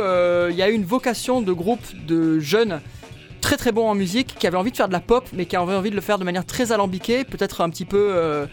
il 0.51 0.57
y 0.57 0.63
a 0.63 0.69
eu 0.69 0.73
une 0.73 0.85
vocation 0.85 1.41
de 1.41 1.53
groupe 1.53 1.85
de 2.07 2.39
jeunes 2.39 2.81
très 3.47 3.57
très 3.57 3.71
bons 3.71 3.89
en 3.89 3.95
musique, 3.95 4.35
qui 4.37 4.49
avaient 4.49 4.57
envie 4.57 4.73
de 4.73 4.77
faire 4.77 4.89
de 4.89 4.93
la 4.93 4.99
pop, 4.99 5.25
mais 5.33 5.47
qui 5.47 5.55
avaient 5.55 5.77
envie 5.77 5.91
de 5.91 5.95
le 5.95 6.01
faire 6.01 6.19
de 6.19 6.25
manière 6.25 6.45
très 6.45 6.73
alambiquée, 6.73 7.23
peut-être 7.23 7.61
un 7.61 7.71
petit 7.71 7.85
peu 7.85 8.11
euh, 8.13 8.45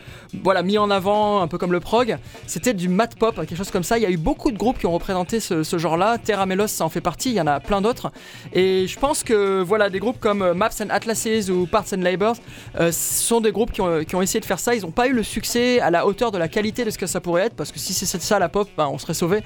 voilà, 0.44 0.62
mis 0.62 0.78
en 0.78 0.92
avant, 0.92 1.42
un 1.42 1.48
peu 1.48 1.58
comme 1.58 1.72
le 1.72 1.80
prog. 1.80 2.16
C'était 2.46 2.76
du 2.76 2.90
mat 2.90 3.16
pop, 3.18 3.36
quelque 3.36 3.56
chose 3.56 3.72
comme 3.72 3.82
ça. 3.82 3.98
Il 3.98 4.04
y 4.04 4.06
a 4.06 4.12
eu 4.12 4.18
beaucoup 4.18 4.52
de 4.52 4.58
groupes 4.58 4.78
qui 4.78 4.86
ont 4.86 4.92
représenté 4.92 5.40
ce, 5.40 5.64
genre-là. 5.80 6.20
Terra 6.20 6.46
Melos, 6.46 6.68
ça 6.68 6.86
en 6.86 6.90
fait 6.90 7.02
partie, 7.02 7.32
il 7.32 7.36
y 7.36 7.42
en 7.42 7.48
a 7.48 7.60
plein 7.60 7.82
d'autres. 7.82 8.12
Et 8.54 8.86
je 8.86 9.00
pense 9.00 9.24
que 9.24 9.64
voilà, 9.64 9.90
des 9.90 9.98
groupes 9.98 10.20
comme 10.20 10.44
euh, 10.44 10.54
Maps 10.54 10.70
and 10.80 10.92
Atlases 10.92 11.50
ou 11.50 11.66
Parts 11.66 11.92
and 11.92 12.02
Labors 12.02 12.36
euh, 12.80 12.92
sont 12.92 13.42
des 13.42 13.52
groupes 13.52 13.72
qui 13.72 13.82
ont, 13.82 14.22
essayé 14.22 14.42
de 14.42 14.46
faire 14.46 14.60
ça. 14.60 14.76
Ils 14.76 14.84
n'ont 14.84 14.92
pas 14.92 15.08
eu 15.08 15.14
le 15.14 15.24
succès 15.24 15.80
à 15.80 15.90
la 15.90 16.06
hauteur 16.06 16.32
de 16.32 16.38
la 16.38 16.48
qualité 16.48 16.86
de 16.86 16.92
ce 16.92 17.00
que 17.00 17.08
ça 17.08 17.20
pourrait 17.20 17.48
être, 17.48 17.56
parce 17.56 17.72
que 17.72 17.80
si 17.80 17.96
c'est 17.96 18.22
ça 18.22 18.38
la 18.38 18.48
pop, 18.48 18.70
ben, 18.78 18.88
on 18.94 19.00
serait 19.00 19.16
sauvé. 19.16 19.42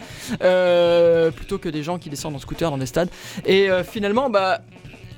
Plutôt 1.38 1.58
que 1.58 1.70
des 1.70 1.84
gens 1.84 1.98
qui 2.00 2.10
descendent 2.10 2.36
en 2.36 2.40
scooter 2.40 2.70
dans 2.70 2.78
des 2.78 2.86
stades. 2.86 3.10
Et 3.46 3.70
finalement, 3.90 4.30
bah 4.30 4.60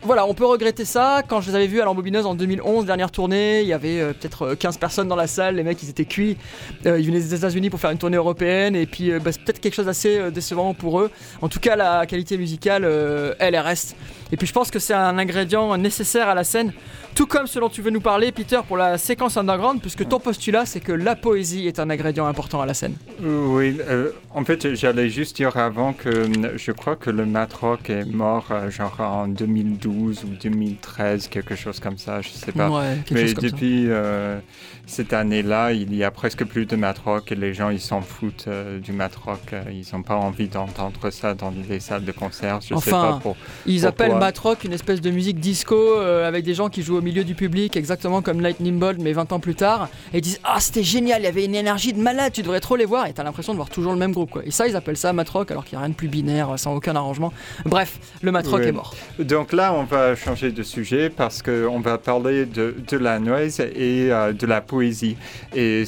voilà, 0.01 0.25
on 0.25 0.33
peut 0.33 0.45
regretter 0.45 0.85
ça. 0.85 1.23
Quand 1.27 1.41
je 1.41 1.49
les 1.49 1.55
avais 1.55 1.67
vus 1.67 1.81
à 1.81 1.85
l'Ambobineuse 1.85 2.25
en 2.25 2.33
2011, 2.33 2.85
dernière 2.85 3.11
tournée, 3.11 3.61
il 3.61 3.67
y 3.67 3.73
avait 3.73 3.99
euh, 3.99 4.13
peut-être 4.13 4.43
euh, 4.43 4.55
15 4.55 4.77
personnes 4.77 5.09
dans 5.09 5.15
la 5.17 5.27
salle. 5.27 5.55
Les 5.55 5.63
mecs, 5.63 5.83
ils 5.83 5.89
étaient 5.89 6.05
cuits. 6.05 6.37
Euh, 6.85 6.99
ils 6.99 7.05
venaient 7.05 7.19
des 7.19 7.35
États-Unis 7.35 7.69
pour 7.69 7.81
faire 7.81 7.91
une 7.91 7.97
tournée 7.97 8.15
européenne. 8.15 8.77
Et 8.77 8.85
puis, 8.85 9.11
euh, 9.11 9.19
bah, 9.19 9.31
c'est 9.33 9.41
peut-être 9.41 9.59
quelque 9.59 9.73
chose 9.73 9.87
d'assez 9.87 10.17
euh, 10.17 10.31
décevant 10.31 10.73
pour 10.73 11.01
eux. 11.01 11.11
En 11.41 11.49
tout 11.49 11.59
cas, 11.59 11.75
la 11.75 12.05
qualité 12.05 12.37
musicale, 12.37 12.85
euh, 12.85 13.33
elle, 13.39 13.55
elle 13.55 13.61
reste. 13.61 13.97
Et 14.31 14.37
puis, 14.37 14.45
je 14.47 14.53
pense 14.53 14.69
que 14.71 14.79
c'est 14.79 14.93
un 14.93 15.17
ingrédient 15.17 15.75
nécessaire 15.77 16.27
à 16.29 16.35
la 16.35 16.43
scène. 16.43 16.71
Tout 17.15 17.25
comme 17.25 17.47
ce 17.47 17.59
dont 17.59 17.69
tu 17.69 17.81
veux 17.81 17.89
nous 17.89 17.99
parler, 18.01 18.31
Peter, 18.31 18.59
pour 18.67 18.77
la 18.77 18.97
séquence 18.97 19.35
underground, 19.37 19.81
puisque 19.81 20.07
ton 20.07 20.19
postulat, 20.19 20.65
c'est 20.65 20.79
que 20.79 20.91
la 20.91 21.15
poésie 21.15 21.67
est 21.67 21.79
un 21.79 21.89
ingrédient 21.89 22.27
important 22.27 22.61
à 22.61 22.65
la 22.65 22.73
scène. 22.73 22.93
Oui, 23.21 23.77
euh, 23.89 24.11
en 24.33 24.45
fait, 24.45 24.75
j'allais 24.75 25.09
juste 25.09 25.35
dire 25.37 25.57
avant 25.57 25.93
que 25.93 26.07
euh, 26.09 26.57
je 26.57 26.71
crois 26.71 26.95
que 26.95 27.09
le 27.09 27.25
matrock 27.25 27.89
est 27.89 28.05
mort 28.05 28.45
euh, 28.51 28.69
genre 28.69 28.95
en 28.99 29.27
2012 29.27 30.23
ou 30.23 30.27
2013, 30.41 31.27
quelque 31.27 31.55
chose 31.55 31.79
comme 31.79 31.97
ça, 31.97 32.21
je 32.21 32.29
sais 32.29 32.51
pas. 32.51 32.69
Ouais, 32.69 32.97
Mais 33.11 33.33
depuis 33.33 33.85
euh, 33.89 34.39
cette 34.85 35.11
année-là, 35.13 35.73
il 35.73 35.93
y 35.95 36.03
a 36.03 36.11
presque 36.11 36.45
plus 36.45 36.65
de 36.67 36.75
matrock 36.75 37.31
et 37.31 37.35
les 37.35 37.53
gens 37.53 37.69
ils 37.69 37.81
s'en 37.81 38.01
foutent 38.01 38.45
euh, 38.47 38.79
du 38.79 38.91
matrock. 38.91 39.39
euh, 39.53 39.63
ils 39.71 39.85
n'ont 39.93 40.03
pas 40.03 40.15
envie 40.15 40.47
d'entendre 40.47 41.09
ça 41.09 41.33
dans 41.33 41.51
les 41.67 41.79
salles 41.79 42.05
de 42.05 42.11
concert. 42.11 42.59
Je 42.61 42.67
sais 42.67 42.73
Enfin, 42.75 43.13
pas 43.13 43.19
pour. 43.21 43.35
Ils 43.65 43.85
appellent 43.85 44.18
matrock 44.19 44.63
une 44.63 44.73
espèce 44.73 45.01
de 45.01 45.09
musique 45.09 45.39
disco 45.39 45.75
euh, 45.75 46.27
avec 46.27 46.43
des 46.43 46.53
gens 46.53 46.69
qui 46.69 46.83
jouent 46.83 46.97
au 46.97 47.01
milieu 47.01 47.23
du 47.23 47.35
public, 47.35 47.75
exactement 47.77 48.21
comme 48.21 48.41
Lightning 48.41 48.77
Bolt, 48.77 48.99
mais 48.99 49.13
20 49.13 49.31
ans 49.31 49.39
plus 49.39 49.55
tard. 49.55 49.89
Et 50.13 50.17
ils 50.17 50.21
disent 50.21 50.39
Ah, 50.43 50.59
c'était 50.59 50.83
génial, 50.83 51.21
il 51.21 51.25
y 51.25 51.27
avait 51.27 51.45
une 51.45 51.55
énergie 51.55 51.93
de 51.93 52.01
malade, 52.01 52.33
tu 52.33 52.41
devrais 52.41 52.59
trop 52.59 52.75
les 52.75 52.85
voir. 52.85 53.07
Et 53.07 53.13
t'as 53.13 53.23
l'impression 53.23 53.53
de 53.53 53.57
voir 53.57 53.69
toujours 53.69 53.93
le 53.93 53.97
même 53.97 54.11
groupe, 54.11 54.31
quoi. 54.31 54.45
Et 54.45 54.51
ça, 54.51 54.67
ils 54.67 54.75
appellent 54.75 54.97
ça 54.97 55.13
matrock 55.13 55.51
alors 55.51 55.65
qu'il 55.65 55.77
n'y 55.77 55.77
a 55.77 55.85
rien 55.85 55.89
de 55.89 55.95
plus 55.95 56.07
binaire, 56.07 56.57
sans 56.57 56.75
aucun 56.75 56.95
arrangement. 56.95 57.33
Bref, 57.65 57.99
le 58.21 58.31
matrock 58.31 58.61
est 58.61 58.71
mort. 58.71 58.95
Donc 59.19 59.53
là, 59.53 59.73
on 59.73 59.83
va 59.83 60.15
changer 60.15 60.51
de 60.51 60.63
sujet 60.63 61.09
parce 61.09 61.41
qu'on 61.41 61.79
va 61.79 61.97
parler 61.97 62.45
de, 62.45 62.75
de 62.87 62.97
la 62.97 63.19
noise 63.19 63.59
et 63.59 64.11
euh, 64.11 64.33
de 64.33 64.45
la 64.45 64.61
poésie. 64.61 65.15
Et 65.55 65.85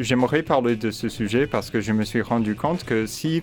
j'aimerais 0.00 0.42
parler 0.42 0.76
de 0.76 0.90
ce 0.90 1.08
sujet 1.08 1.46
parce 1.46 1.70
que 1.70 1.80
je 1.80 1.92
me 1.92 2.04
suis 2.04 2.22
rendu 2.22 2.54
compte 2.54 2.84
que 2.84 3.06
si 3.06 3.42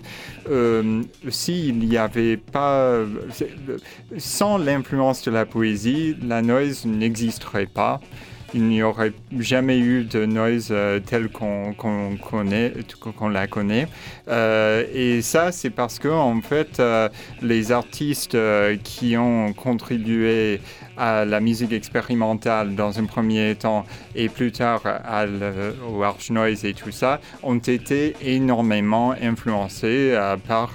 euh, 0.50 1.02
s'il 1.28 1.78
n'y 1.78 1.96
avait 1.96 2.36
pas, 2.36 2.98
sans 4.18 4.58
l'influence 4.58 5.22
de 5.22 5.30
la 5.30 5.46
poésie, 5.46 6.16
la 6.22 6.42
noise 6.42 6.84
n'existerait 6.84 7.66
pas. 7.66 8.00
Il 8.54 8.64
n'y 8.64 8.82
aurait 8.82 9.12
jamais 9.38 9.78
eu 9.78 10.04
de 10.04 10.26
noise 10.26 10.68
euh, 10.72 11.00
telle 11.00 11.30
qu'on 11.30 11.74
connaît, 11.74 12.74
qu'on 13.16 13.28
la 13.30 13.46
connaît. 13.46 13.88
Euh, 14.28 14.84
et 14.92 15.22
ça, 15.22 15.52
c'est 15.52 15.70
parce 15.70 15.98
que 15.98 16.08
en 16.08 16.38
fait, 16.42 16.78
euh, 16.78 17.08
les 17.40 17.72
artistes 17.72 18.34
euh, 18.34 18.76
qui 18.82 19.16
ont 19.16 19.54
contribué 19.54 20.60
à 20.98 21.24
la 21.24 21.40
musique 21.40 21.72
expérimentale 21.72 22.74
dans 22.74 22.98
un 22.98 23.06
premier 23.06 23.54
temps 23.54 23.86
et 24.14 24.28
plus 24.28 24.52
tard 24.52 24.82
au 25.90 26.02
arch 26.02 26.30
noise 26.30 26.66
et 26.66 26.74
tout 26.74 26.90
ça 26.90 27.18
ont 27.42 27.56
été 27.56 28.14
énormément 28.20 29.14
influencés 29.22 30.14
par 30.46 30.74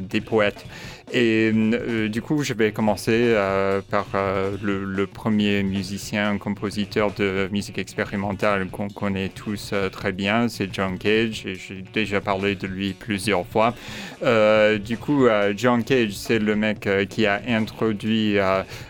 des 0.00 0.20
poètes. 0.22 0.64
Et 1.12 1.52
euh, 1.54 2.08
du 2.08 2.20
coup, 2.20 2.42
je 2.42 2.52
vais 2.52 2.72
commencer 2.72 3.12
euh, 3.12 3.80
par 3.80 4.06
euh, 4.14 4.56
le, 4.60 4.84
le 4.84 5.06
premier 5.06 5.62
musicien, 5.62 6.36
compositeur 6.36 7.12
de 7.12 7.48
musique 7.52 7.78
expérimentale 7.78 8.66
qu'on 8.70 8.88
connaît 8.88 9.28
tous 9.28 9.72
très 9.92 10.10
bien, 10.10 10.48
c'est 10.48 10.68
John 10.72 10.98
Cage, 10.98 11.46
et 11.46 11.54
j'ai 11.54 11.84
déjà 11.94 12.20
parlé 12.20 12.56
de 12.56 12.66
lui 12.66 12.92
plusieurs 12.92 13.46
fois. 13.46 13.74
Du 14.84 14.98
coup, 14.98 15.26
John 15.56 15.84
Cage, 15.84 16.12
c'est 16.12 16.38
le 16.38 16.56
mec 16.56 16.88
qui 17.08 17.26
a 17.26 17.40
introduit 17.48 18.36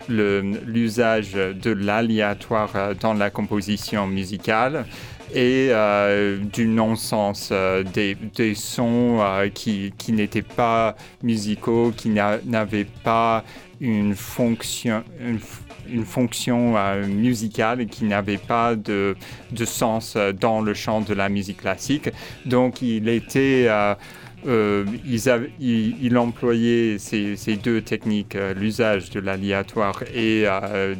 l'usage 0.09 1.33
de 1.33 1.71
l'aléatoire 1.71 2.95
dans 2.99 3.13
la 3.13 3.29
composition 3.29 4.07
musicale 4.07 4.85
et 5.33 5.69
euh, 5.71 6.37
du 6.37 6.67
non-sens, 6.67 7.49
euh, 7.51 7.83
des, 7.83 8.15
sons 8.55 9.17
euh, 9.19 9.49
qui, 9.49 9.91
n'étaient 10.09 10.41
pas 10.41 10.95
musicaux, 11.23 11.91
qui 11.95 12.09
n'a- 12.09 12.39
n'avaient 12.45 12.87
pas 13.03 13.43
une 13.79 14.15
fonction, 14.15 15.03
une, 15.19 15.39
une 15.89 16.05
musicale 17.05 17.85
qui 17.87 18.05
n'avaient 18.05 18.37
pas 18.37 18.75
de, 18.75 19.15
sens 19.65 20.17
dans 20.39 20.61
le 20.61 20.73
champ 20.73 21.01
de 21.01 21.13
la 21.13 21.29
musique 21.29 21.57
classique. 21.57 22.09
Donc 22.45 22.81
il 22.81 23.09
était... 23.09 23.67
euh, 23.69 24.85
ils 25.05 25.27
ces, 26.99 27.35
deux 27.61 27.81
techniques, 27.81 28.37
l'usage 28.55 29.09
de 29.09 29.19
l'aléatoire 29.19 30.03
et 30.15 30.45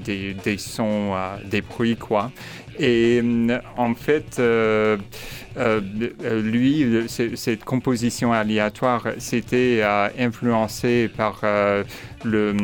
des, 0.04 0.34
des 0.34 0.58
sons, 0.58 1.13
des 1.46 1.62
bruits, 1.62 1.96
quoi. 1.96 2.32
Et 2.80 3.22
euh, 3.24 3.60
en 3.76 3.96
fait, 3.96 4.40
euh, 5.58 5.82
euh, 6.02 6.10
euh, 6.24 6.41
lui, 6.41 7.08
c- 7.08 7.36
cette 7.36 7.63
composition 7.63 8.32
aléatoire, 8.34 9.08
c'était 9.17 9.80
euh, 9.84 10.08
influencé 10.20 11.10
par 11.15 11.41
euh, 11.43 11.84
le, 12.24 12.56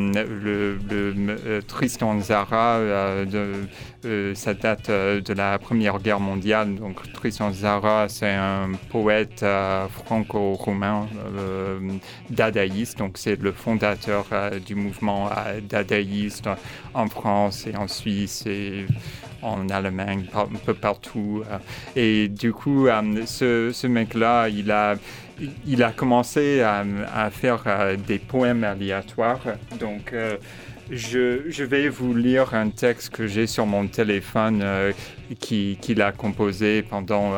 euh, 0.91 1.61
Tristan 1.67 2.19
Zara. 2.19 2.77
euh, 2.77 3.25
euh, 4.05 4.35
ça 4.35 4.53
date 4.53 4.89
euh, 4.89 5.21
de 5.21 5.33
la 5.33 5.57
Première 5.59 5.99
Guerre 5.99 6.19
mondiale. 6.19 6.75
Donc 6.75 7.11
Tristan 7.13 7.51
Zara, 7.53 8.09
c'est 8.09 8.33
un 8.33 8.71
poète 8.89 9.41
euh, 9.43 9.87
franco-roumain 9.87 11.07
euh, 11.37 11.79
dadaïste. 12.29 12.97
Donc 12.99 13.17
c'est 13.17 13.41
le 13.41 13.51
fondateur 13.51 14.25
euh, 14.31 14.59
du 14.59 14.75
mouvement 14.75 15.29
euh, 15.29 15.59
dadaïste 15.61 16.49
en 16.93 17.07
France 17.07 17.65
et 17.67 17.75
en 17.77 17.87
Suisse 17.87 18.45
et 18.45 18.85
en 19.41 19.67
Allemagne, 19.69 20.25
un 20.33 20.45
peu 20.65 20.73
partout. 20.73 21.43
euh. 21.51 21.57
Et 21.95 22.27
du 22.29 22.53
coup, 22.53 22.82
euh, 22.87 23.71
ce, 23.71 23.87
mec-là, 23.87 24.49
il 24.49 24.71
a, 24.71 24.95
il 25.65 25.83
a 25.83 25.91
commencé 25.91 26.61
à, 26.61 27.29
faire 27.31 27.63
euh, 27.67 27.95
des 27.95 28.19
poèmes 28.19 28.63
aléatoires. 28.63 29.41
Donc, 29.79 30.13
euh, 30.13 30.37
je, 30.91 31.63
vais 31.63 31.89
vous 31.89 32.13
lire 32.13 32.53
un 32.53 32.69
texte 32.69 33.09
que 33.09 33.27
j'ai 33.27 33.47
sur 33.47 33.65
mon 33.65 33.87
téléphone 33.87 34.61
euh, 34.63 34.91
qui- 35.39 35.77
qu'il 35.81 36.01
a 36.01 36.11
composé 36.11 36.81
pendant 36.83 37.33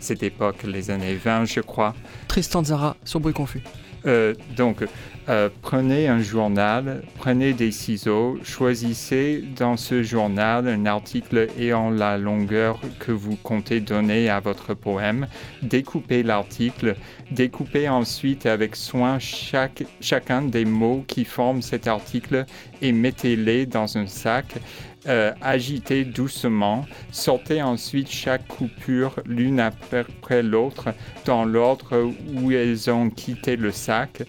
cette 0.00 0.22
époque, 0.22 0.62
les 0.64 0.90
années 0.90 1.16
20, 1.16 1.44
je 1.44 1.60
crois. 1.60 1.94
Tristan 2.28 2.64
Zara 2.64 2.96
sur 3.04 3.20
Bruit 3.20 3.34
Confus. 3.34 3.62
Euh, 4.06 4.34
donc, 4.56 4.84
euh, 5.30 5.48
prenez 5.62 6.06
un 6.08 6.20
journal, 6.20 7.02
prenez 7.16 7.54
des 7.54 7.70
ciseaux, 7.70 8.38
choisissez 8.42 9.42
dans 9.56 9.78
ce 9.78 10.02
journal 10.02 10.68
un 10.68 10.84
article 10.84 11.48
ayant 11.58 11.88
la 11.88 12.18
longueur 12.18 12.78
que 12.98 13.10
vous 13.10 13.36
comptez 13.36 13.80
donner 13.80 14.28
à 14.28 14.40
votre 14.40 14.74
poème, 14.74 15.26
découpez 15.62 16.22
l'article, 16.22 16.96
découpez 17.30 17.88
ensuite 17.88 18.44
avec 18.44 18.76
soin 18.76 19.18
chaque, 19.18 19.84
chacun 20.02 20.42
des 20.42 20.66
mots 20.66 21.04
qui 21.06 21.24
forment 21.24 21.62
cet 21.62 21.88
article 21.88 22.44
et 22.82 22.92
mettez-les 22.92 23.64
dans 23.64 23.96
un 23.96 24.06
sac. 24.06 24.56
Euh, 25.06 25.32
agitez 25.42 26.04
doucement, 26.04 26.86
sortez 27.10 27.60
ensuite 27.62 28.10
chaque 28.10 28.46
coupure 28.48 29.20
l'une 29.26 29.60
après 29.60 30.42
l'autre 30.42 30.94
dans 31.26 31.44
l'ordre 31.44 32.10
où 32.34 32.50
elles 32.50 32.90
ont 32.90 33.10
quitté 33.10 33.56
le 33.56 33.70
sac. 33.70 34.22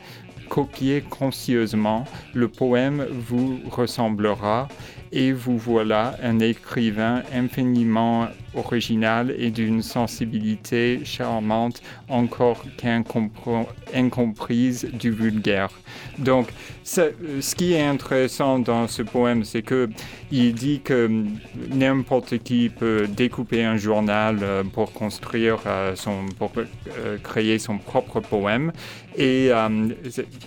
Copiez 0.49 1.01
conscieusement, 1.01 2.05
le 2.33 2.49
poème 2.49 3.07
vous 3.09 3.59
ressemblera 3.69 4.67
et 5.15 5.32
vous 5.32 5.58
voilà 5.58 6.17
un 6.21 6.39
écrivain 6.39 7.23
infiniment 7.34 8.28
original 8.56 9.34
et 9.38 9.49
d'une 9.49 9.82
sensibilité 9.82 11.01
charmante 11.04 11.82
encore 12.10 12.63
qu'incomprise 12.78 14.88
du 14.93 15.12
vulgaire. 15.12 15.69
Donc, 16.17 16.47
ce 16.84 17.56
qui 17.56 17.73
est 17.73 17.86
intéressant 17.86 18.60
dans 18.60 18.88
ce 18.88 19.01
poème, 19.01 19.43
c'est 19.43 19.62
que 19.62 19.89
il 20.32 20.54
dit 20.54 20.82
que 20.82 21.10
n'importe 21.71 22.39
qui 22.39 22.69
peut 22.69 23.08
découper 23.08 23.63
un 23.63 23.78
journal 23.78 24.39
euh, 24.41 24.63
pour 24.63 24.91
construire 24.91 25.60
euh, 25.67 25.95
son, 25.95 26.25
euh, 26.97 27.17
créer 27.23 27.60
son 27.60 27.78
propre 27.78 28.19
poème. 28.19 28.71
Et 29.17 29.49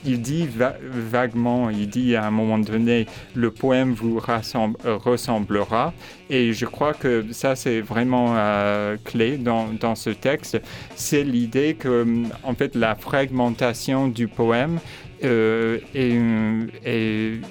il 0.05 0.21
dit 0.21 0.47
vaguement, 0.91 1.71
il 1.71 1.89
dit 1.89 2.17
à 2.17 2.27
un 2.27 2.31
moment 2.31 2.59
donné, 2.59 3.07
le 3.35 3.51
poème 3.51 3.95
vous 3.95 4.19
ressemblera. 4.85 5.93
Et 6.31 6.53
je 6.53 6.67
crois 6.67 6.95
que 6.95 7.27
ça, 7.33 7.57
c'est 7.57 7.81
vraiment 7.81 8.35
clé 9.05 9.37
dans, 9.39 9.69
dans, 9.69 9.95
ce 9.95 10.11
texte. 10.11 10.61
C'est 10.95 11.25
l'idée 11.25 11.75
que, 11.75 12.07
en 12.43 12.55
fait, 12.55 12.75
la 12.75 12.95
fragmentation 12.95 14.09
du 14.09 14.29
poème 14.29 14.79
euh, 15.25 15.79
est, 15.95 16.13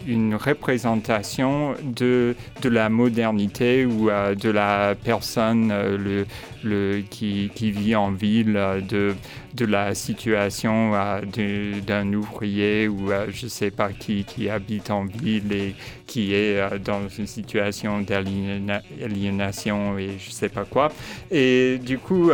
une, 0.07 0.35
représentation 0.35 1.73
de, 1.83 2.35
de 2.61 2.69
la 2.69 2.89
modernité 2.89 3.85
ou 3.85 4.09
euh, 4.09 4.35
de 4.35 4.49
la 4.49 4.95
personne 4.95 5.69
euh, 5.71 5.97
le, 5.97 6.25
le, 6.63 7.01
qui, 7.09 7.51
qui, 7.53 7.71
vit 7.71 7.95
en 7.95 8.11
ville, 8.11 8.59
de, 8.87 9.15
de 9.55 9.65
la 9.65 9.95
situation 9.95 10.93
d'un 11.33 12.13
ouvrier 12.13 12.87
ou 12.87 13.09
je 13.29 13.45
ne 13.45 13.49
sais 13.49 13.71
pas 13.71 13.89
qui, 13.91 14.23
qui 14.23 14.49
habite 14.49 14.91
en 14.91 15.05
ville 15.05 15.51
et 15.51 15.75
qui 16.05 16.33
est 16.33 16.79
dans 16.79 17.09
une 17.09 17.27
situation 17.27 18.01
d'aliénation 18.01 19.97
et 19.97 20.11
je 20.19 20.29
ne 20.29 20.33
sais 20.33 20.49
pas 20.49 20.63
quoi. 20.65 20.91
Et 21.31 21.79
du 21.83 21.97
coup, 21.97 22.31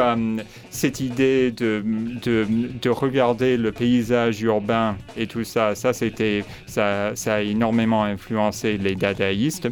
cette 0.69 0.99
idée 0.99 1.51
de, 1.51 1.83
de, 2.21 2.47
de 2.81 2.89
regarder 2.89 3.57
le 3.57 3.71
paysage 3.71 4.41
urbain 4.41 4.95
et 5.23 5.27
tout 5.27 5.43
ça, 5.43 5.75
ça, 5.75 5.93
c'était, 5.93 6.43
ça, 6.65 7.13
a 7.25 7.41
énormément 7.41 8.03
influencé 8.03 8.77
les 8.77 8.95
dadaïstes. 8.95 9.69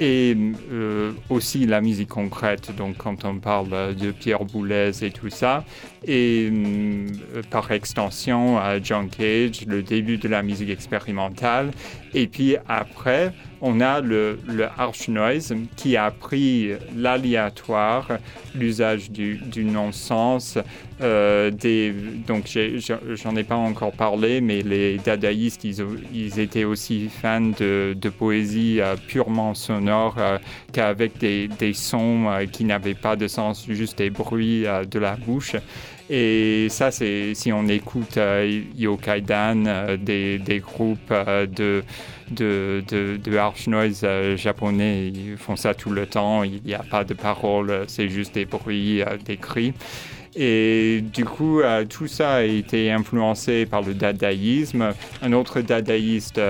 Et 0.00 0.36
euh, 0.70 1.10
aussi 1.28 1.66
la 1.66 1.80
musique 1.80 2.10
concrète, 2.10 2.70
donc 2.76 2.98
quand 2.98 3.24
on 3.24 3.40
parle 3.40 3.96
de 3.96 4.12
Pierre 4.12 4.44
Boulez 4.44 4.92
et 5.02 5.10
tout 5.10 5.28
ça, 5.28 5.64
et 6.06 6.50
euh, 6.50 7.06
par 7.50 7.70
extension 7.72 8.58
à 8.58 8.80
John 8.80 9.08
Cage, 9.08 9.66
le 9.66 9.82
début 9.82 10.18
de 10.18 10.28
la 10.28 10.42
musique 10.42 10.70
expérimentale, 10.70 11.70
et 12.14 12.26
puis 12.26 12.56
après, 12.68 13.32
on 13.60 13.80
a 13.80 14.00
le, 14.00 14.38
le 14.46 14.66
harsh 14.76 15.08
noise 15.08 15.54
qui 15.76 15.96
a 15.96 16.10
pris 16.10 16.70
l'aléatoire, 16.96 18.18
l'usage 18.54 19.10
du, 19.10 19.40
non-sens. 19.64 20.58
Euh, 21.00 21.50
donc 22.26 22.46
j'en 22.46 23.36
ai, 23.36 23.44
pas 23.44 23.56
encore 23.56 23.92
parlé, 23.92 24.40
mais 24.40 24.62
les 24.62 24.98
dadaïstes, 24.98 25.64
ils, 25.64 26.40
étaient 26.40 26.64
aussi 26.64 27.08
fans 27.08 27.52
de, 27.58 27.94
poésie 28.16 28.80
euh, 28.80 28.96
purement 29.08 29.54
sonore 29.54 30.16
qu'avec 30.72 31.18
des, 31.18 31.72
sons 31.74 32.26
qui 32.52 32.64
n'avaient 32.64 32.94
pas 32.94 33.16
de 33.16 33.28
sens, 33.28 33.66
juste 33.68 33.98
des 33.98 34.10
bruits 34.10 34.64
de 34.90 34.98
la 34.98 35.16
bouche. 35.16 35.56
Et 36.10 36.68
ça, 36.70 36.90
c'est 36.90 37.34
si 37.34 37.52
on 37.52 37.66
écoute 37.68 38.16
euh, 38.16 38.62
Yokaidan, 38.76 39.66
euh, 39.66 39.96
des, 39.98 40.38
des, 40.38 40.58
groupes 40.58 41.10
euh, 41.10 41.46
de, 41.46 41.84
de, 42.30 42.82
de, 42.88 43.18
de, 43.22 43.36
harsh 43.36 43.66
noise 43.66 44.06
japonais, 44.36 45.08
ils 45.08 45.36
font 45.36 45.56
ça 45.56 45.74
tout 45.74 45.90
le 45.90 46.06
temps. 46.06 46.44
Il 46.44 46.62
n'y 46.64 46.74
a 46.74 46.82
pas 46.82 47.04
de 47.04 47.12
paroles, 47.12 47.84
c'est 47.88 48.08
juste 48.08 48.34
des 48.34 48.46
bruits, 48.46 49.02
des 49.26 49.36
cris. 49.36 49.74
Et 50.40 51.02
du 51.02 51.24
coup, 51.24 51.60
tout 51.88 52.06
ça 52.06 52.34
a 52.34 52.42
été 52.42 52.92
influencé 52.92 53.66
par 53.66 53.82
le 53.82 53.92
dadaïsme. 53.92 54.92
Un 55.20 55.32
autre 55.32 55.60
dadaïste, 55.60 56.40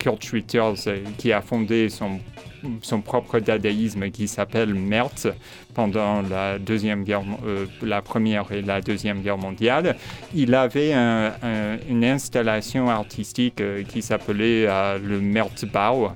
Kurt 0.00 0.24
Schwitters, 0.24 0.88
qui 1.18 1.32
a 1.32 1.40
fondé 1.40 1.88
son 1.88 3.00
propre 3.00 3.38
dadaïsme 3.38 4.10
qui 4.10 4.28
s'appelle 4.28 4.74
Merz 4.74 5.28
pendant 5.74 6.22
la, 6.22 6.58
deuxième 6.58 7.04
guerre, 7.04 7.22
euh, 7.46 7.66
la 7.82 8.02
Première 8.02 8.50
et 8.52 8.62
la 8.62 8.80
Deuxième 8.80 9.22
Guerre 9.22 9.38
mondiale. 9.38 9.96
Il 10.34 10.54
avait 10.54 10.92
une 10.92 12.04
installation 12.04 12.90
artistique 12.90 13.60
euh, 13.60 13.82
qui 13.82 14.02
s'appelait 14.02 14.66
euh, 14.68 14.98
le 14.98 15.20
Merzbau. 15.20 16.12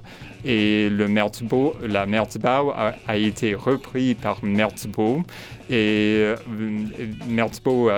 Et 0.49 0.89
le 0.89 1.07
la 1.07 2.07
Merzbau 2.07 2.73
a, 2.73 3.17
été 3.17 3.55
repris 3.55 4.15
par 4.15 4.45
Merzbau. 4.45 5.23
Et 5.69 6.35
Merzbau, 7.27 7.91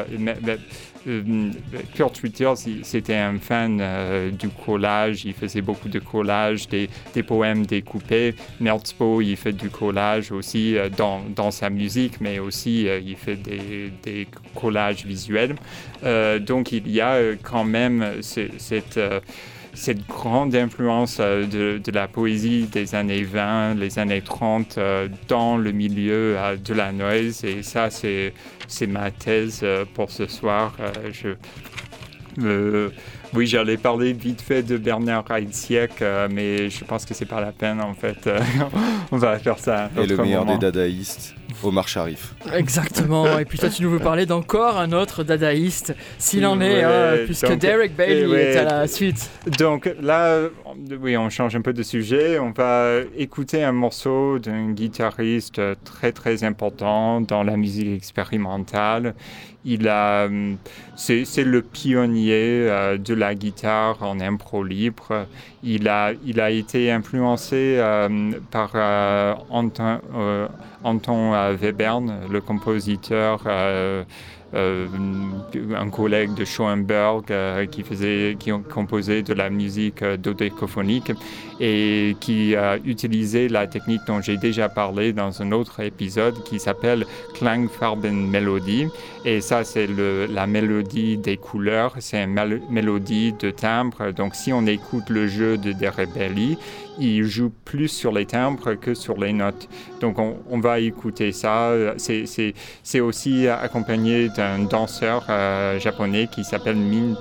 euh, 1.09 1.51
Kurt 1.95 2.17
Schwitters, 2.17 2.57
c'était 2.83 3.17
un 3.17 3.39
fan 3.39 3.79
euh, 3.81 4.31
du 4.31 4.49
collage. 4.49 5.25
Il 5.25 5.35
faisait 5.35 5.61
beaucoup 5.61 5.89
de 5.89 5.99
collage, 5.99 6.69
des, 6.69 6.89
poèmes 7.23 7.67
découpés. 7.67 8.35
Merzbo, 8.61 9.21
il 9.21 9.37
fait 9.37 9.53
du 9.53 9.71
collage 9.71 10.33
aussi 10.33 10.77
euh, 10.77 10.89
dans, 10.89 11.21
dans, 11.35 11.51
sa 11.51 11.71
musique, 11.71 12.21
mais 12.21 12.39
aussi 12.39 12.87
il 13.05 13.17
fait 13.17 13.37
des, 13.37 13.93
des 14.03 14.27
collages 14.55 15.05
visuels. 15.05 15.57
donc 16.41 16.73
il 16.73 16.91
y 16.91 17.01
a 17.01 17.19
quand 17.43 17.65
même 17.65 18.23
cette 18.23 18.99
cette 19.75 20.07
grande 20.07 20.55
influence 20.55 21.19
de, 21.19 21.79
de, 21.79 21.93
la 21.93 22.09
poésie 22.09 22.67
des 22.71 22.95
années 22.95 23.23
20, 23.23 23.75
les 23.75 23.99
années 23.99 24.23
30 24.23 24.79
dans 25.29 25.57
le 25.57 25.73
milieu 25.73 26.37
de 26.65 26.75
la 26.75 26.93
noise. 26.93 27.45
Et 27.45 27.63
ça, 27.63 27.91
c'est 27.91 28.33
c'est 28.69 28.87
ma 28.87 29.11
thèse 29.11 29.61
euh, 29.63 29.85
pour 29.95 30.11
ce 30.11 30.27
soir. 30.27 30.77
Euh, 30.79 31.11
je, 31.11 31.29
euh, 32.45 32.91
oui, 33.35 33.47
j'allais 33.47 33.77
parler 33.77 34.13
vite 34.13 34.41
fait 34.41 34.63
de 34.63 34.77
Bernard 34.77 35.25
Heidziek, 35.31 36.01
mais 36.31 36.71
je 36.71 36.85
pense 36.85 37.05
que 37.05 37.15
c'est 37.15 37.27
pas 37.27 37.41
la 37.41 37.53
peine 37.53 37.81
en 37.81 37.95
fait. 37.95 38.31
on 39.11 39.17
va 39.17 39.39
faire 39.39 39.59
ça. 39.59 39.91
Et 39.97 40.07
le 40.07 40.17
meilleur 40.17 40.45
des 40.45 40.57
dadaïstes, 40.57 41.35
Omar 41.63 41.89
Sharif. 41.89 42.35
Exactement. 42.55 43.39
Et 43.39 43.45
puis 43.45 43.59
toi, 43.59 43.69
tu 43.69 43.83
nous 43.83 43.91
veux 43.91 43.99
parler 43.99 44.27
d'encore 44.27 44.79
un 44.79 44.93
autre 44.93 45.25
dadaïste, 45.25 45.95
s'il 46.19 46.47
en 46.47 46.61
est, 46.61 46.83
hein, 46.83 47.17
puisque 47.25 47.53
Derek 47.59 47.95
Bailey 47.97 48.53
est 48.53 48.57
à 48.57 48.65
la 48.65 48.89
suite. 48.89 49.31
Donc 49.59 49.91
là, 50.01 50.49
oui, 51.01 51.17
on 51.17 51.29
change 51.31 51.57
un 51.57 51.61
peu 51.61 51.73
de 51.73 51.83
sujet. 51.83 52.39
On 52.39 52.51
va 52.51 53.01
écouter 53.17 53.63
un 53.63 53.73
morceau 53.73 54.39
d'un 54.39 54.71
guitariste 54.73 55.61
très 55.85 56.13
très 56.13 56.45
important 56.45 57.21
dans 57.21 57.43
la 57.43 57.57
musique 57.57 57.89
expérimentale. 57.89 59.15
Il 59.65 59.89
a, 59.89 60.27
hum, 60.27 60.57
c'est, 60.97 61.25
le 61.45 61.63
pionnier 61.63 62.69
euh, 62.69 62.97
de 62.97 63.15
la 63.15 63.35
guitare 63.35 64.03
en 64.03 64.21
impro 64.21 64.63
libre. 64.63 65.27
Il 65.63 65.89
a, 65.89 66.13
il 66.25 66.41
a 66.41 66.51
été 66.51 66.91
influencé 66.93 67.77
euh, 67.79 68.33
par 68.51 68.71
euh, 68.75 69.35
Anton, 69.51 71.33
Webern, 71.61 72.29
le 72.31 72.41
compositeur 72.41 73.43
euh, 74.55 74.87
un 75.77 75.91
collègue 75.91 76.33
de 76.33 76.47
Schoenberg 76.47 77.31
euh, 77.31 77.67
qui 77.67 77.83
faisait, 77.83 78.35
qui 78.39 78.51
composait 78.73 79.23
de 79.23 79.35
la 79.35 79.51
musique 79.51 80.01
euh, 80.01 80.17
et 81.61 82.17
qui 82.21 82.55
a 82.55 82.77
utilisé 82.85 83.49
la 83.49 83.67
technique 83.67 84.03
dont 84.07 84.21
j'ai 84.21 84.37
déjà 84.37 84.69
parlé 84.69 85.13
dans 85.13 85.43
un 85.43 85.53
autre 85.53 85.81
épisode 85.81 86.43
qui 86.45 86.59
s'appelle 86.59 87.05
Klangfarbenmelodie. 87.35 88.89
Et 89.25 89.41
ça, 89.41 89.65
c'est 89.65 89.89
la 89.89 90.47
mélodie 90.47 91.19
des 91.19 91.37
couleurs, 91.37 91.95
c'est 91.99 92.23
une 92.23 92.61
mélodie 92.71 93.35
de 93.39 93.51
timbre. 93.51 94.13
Donc, 94.13 94.35
si 94.35 94.53
on 94.53 94.67
écoute 94.67 95.11
le 95.11 95.27
jeu 95.27 95.59
de 95.59 95.73
De 95.73 95.87
Rebelli, 95.87 96.57
il 96.99 97.25
joue 97.25 97.53
plus 97.65 97.89
sur 97.89 98.13
les 98.13 98.27
timbres 98.27 98.75
que 98.75 98.95
sur 98.95 99.19
les 99.19 99.33
notes. 99.33 99.69
Donc 100.01 100.19
on, 100.19 100.61
va 100.61 100.81
écouter 100.81 101.33
ça. 101.33 101.73
C'est 101.97 103.01
aussi 103.01 103.49
accompagné 103.49 104.29
c'est 104.35 104.43
un 104.43 104.61
danseur 104.61 105.25
euh, 105.29 105.79
japonais 105.79 106.29
qui 106.31 106.45
s'appelle 106.45 106.77
Min 106.77 107.15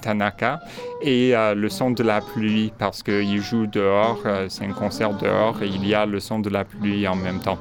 Tanaka 0.00 0.60
et 1.02 1.36
euh, 1.36 1.54
le 1.54 1.68
son 1.68 1.90
de 1.90 2.02
la 2.02 2.20
pluie 2.20 2.72
parce 2.78 3.02
qu'il 3.02 3.40
joue 3.40 3.66
dehors, 3.70 4.20
euh, 4.26 4.46
c'est 4.48 4.64
un 4.64 4.72
concert 4.72 5.14
dehors 5.14 5.62
et 5.62 5.66
il 5.66 5.86
y 5.86 5.94
a 5.94 6.06
le 6.06 6.20
son 6.20 6.38
de 6.38 6.50
la 6.50 6.64
pluie 6.64 7.06
en 7.06 7.16
même 7.16 7.40
temps. 7.40 7.58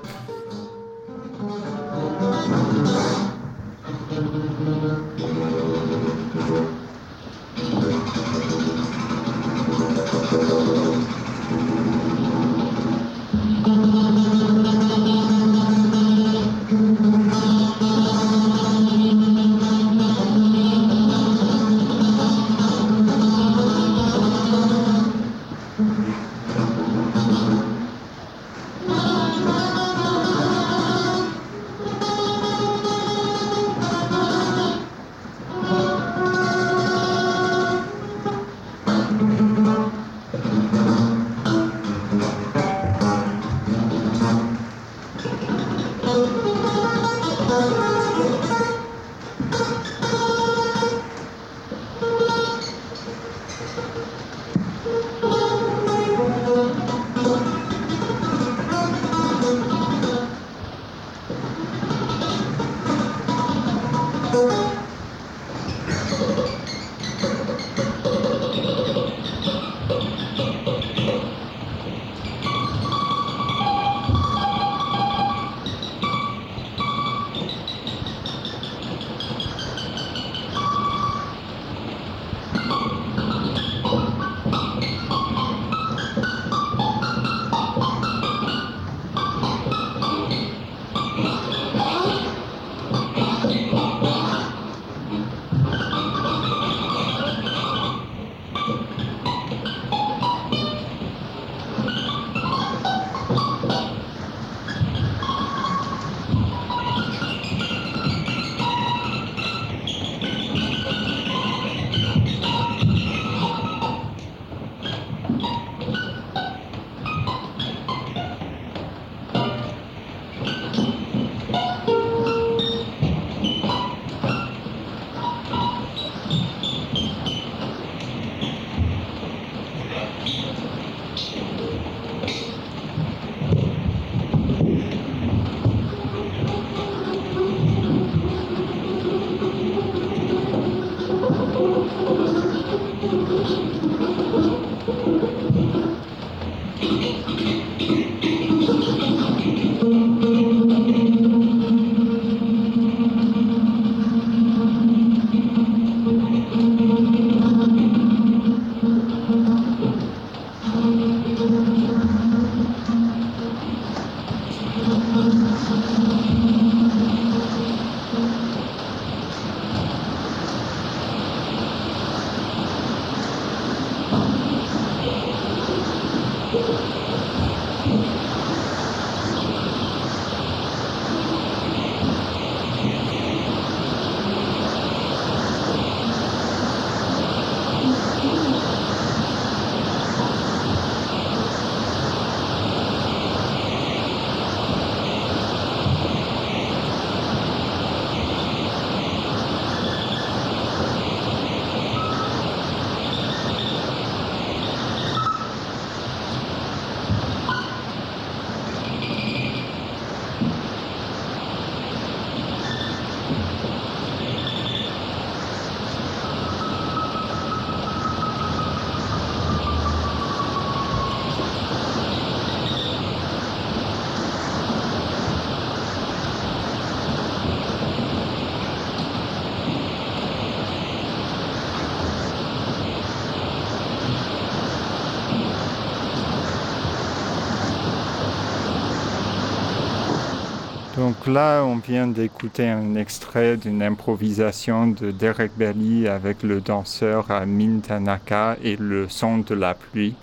Donc 241.09 241.25
là, 241.25 241.63
on 241.63 241.77
vient 241.77 242.05
d'écouter 242.05 242.69
un 242.69 242.93
extrait 242.93 243.57
d'une 243.57 243.81
improvisation 243.81 244.85
de 244.85 245.09
Derek 245.09 245.53
Bailey 245.57 246.07
avec 246.07 246.43
le 246.43 246.61
danseur 246.61 247.25
euh, 247.31 247.47
Min 247.47 247.79
Tanaka 247.79 248.57
et 248.63 248.75
le 248.75 249.09
son 249.09 249.39
de 249.39 249.55
la 249.55 249.73
pluie. 249.73 250.13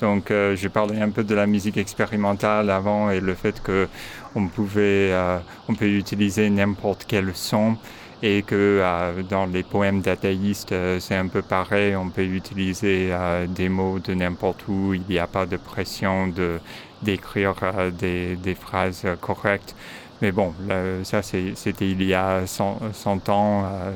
Donc 0.00 0.30
euh, 0.30 0.54
j'ai 0.54 0.68
parlé 0.68 1.00
un 1.00 1.08
peu 1.08 1.24
de 1.24 1.34
la 1.34 1.46
musique 1.46 1.78
expérimentale 1.78 2.68
avant 2.68 3.10
et 3.10 3.20
le 3.20 3.32
fait 3.32 3.62
que 3.62 3.88
on 4.34 4.48
pouvait, 4.48 5.12
euh, 5.12 5.38
on 5.68 5.74
peut 5.74 5.88
utiliser 5.88 6.50
n'importe 6.50 7.04
quel 7.08 7.34
son 7.34 7.76
et 8.22 8.42
que 8.42 8.80
euh, 8.82 9.22
dans 9.22 9.46
les 9.46 9.62
poèmes 9.62 10.00
dathaïstes, 10.00 10.72
euh, 10.72 10.98
c'est 11.00 11.16
un 11.16 11.28
peu 11.28 11.42
pareil, 11.42 11.94
on 11.96 12.08
peut 12.08 12.24
utiliser 12.24 13.10
des 13.48 13.68
mots 13.68 13.98
de 13.98 14.14
n'importe 14.14 14.66
où, 14.68 14.94
il 14.94 15.02
n'y 15.08 15.18
a 15.18 15.26
pas 15.26 15.46
de 15.46 15.56
pression 15.56 16.28
de 16.28 16.58
d'écrire 17.02 17.54
des, 17.92 18.56
phrases 18.58 19.04
correctes. 19.20 19.76
Mais 20.22 20.32
bon, 20.32 20.54
là, 20.68 20.82
ça 21.02 21.22
c'était 21.22 21.54
il 21.90 22.02
y 22.02 22.14
a 22.14 22.46
100, 22.46 22.78
100 22.92 23.28
ans, 23.28 23.64
euh, 23.64 23.90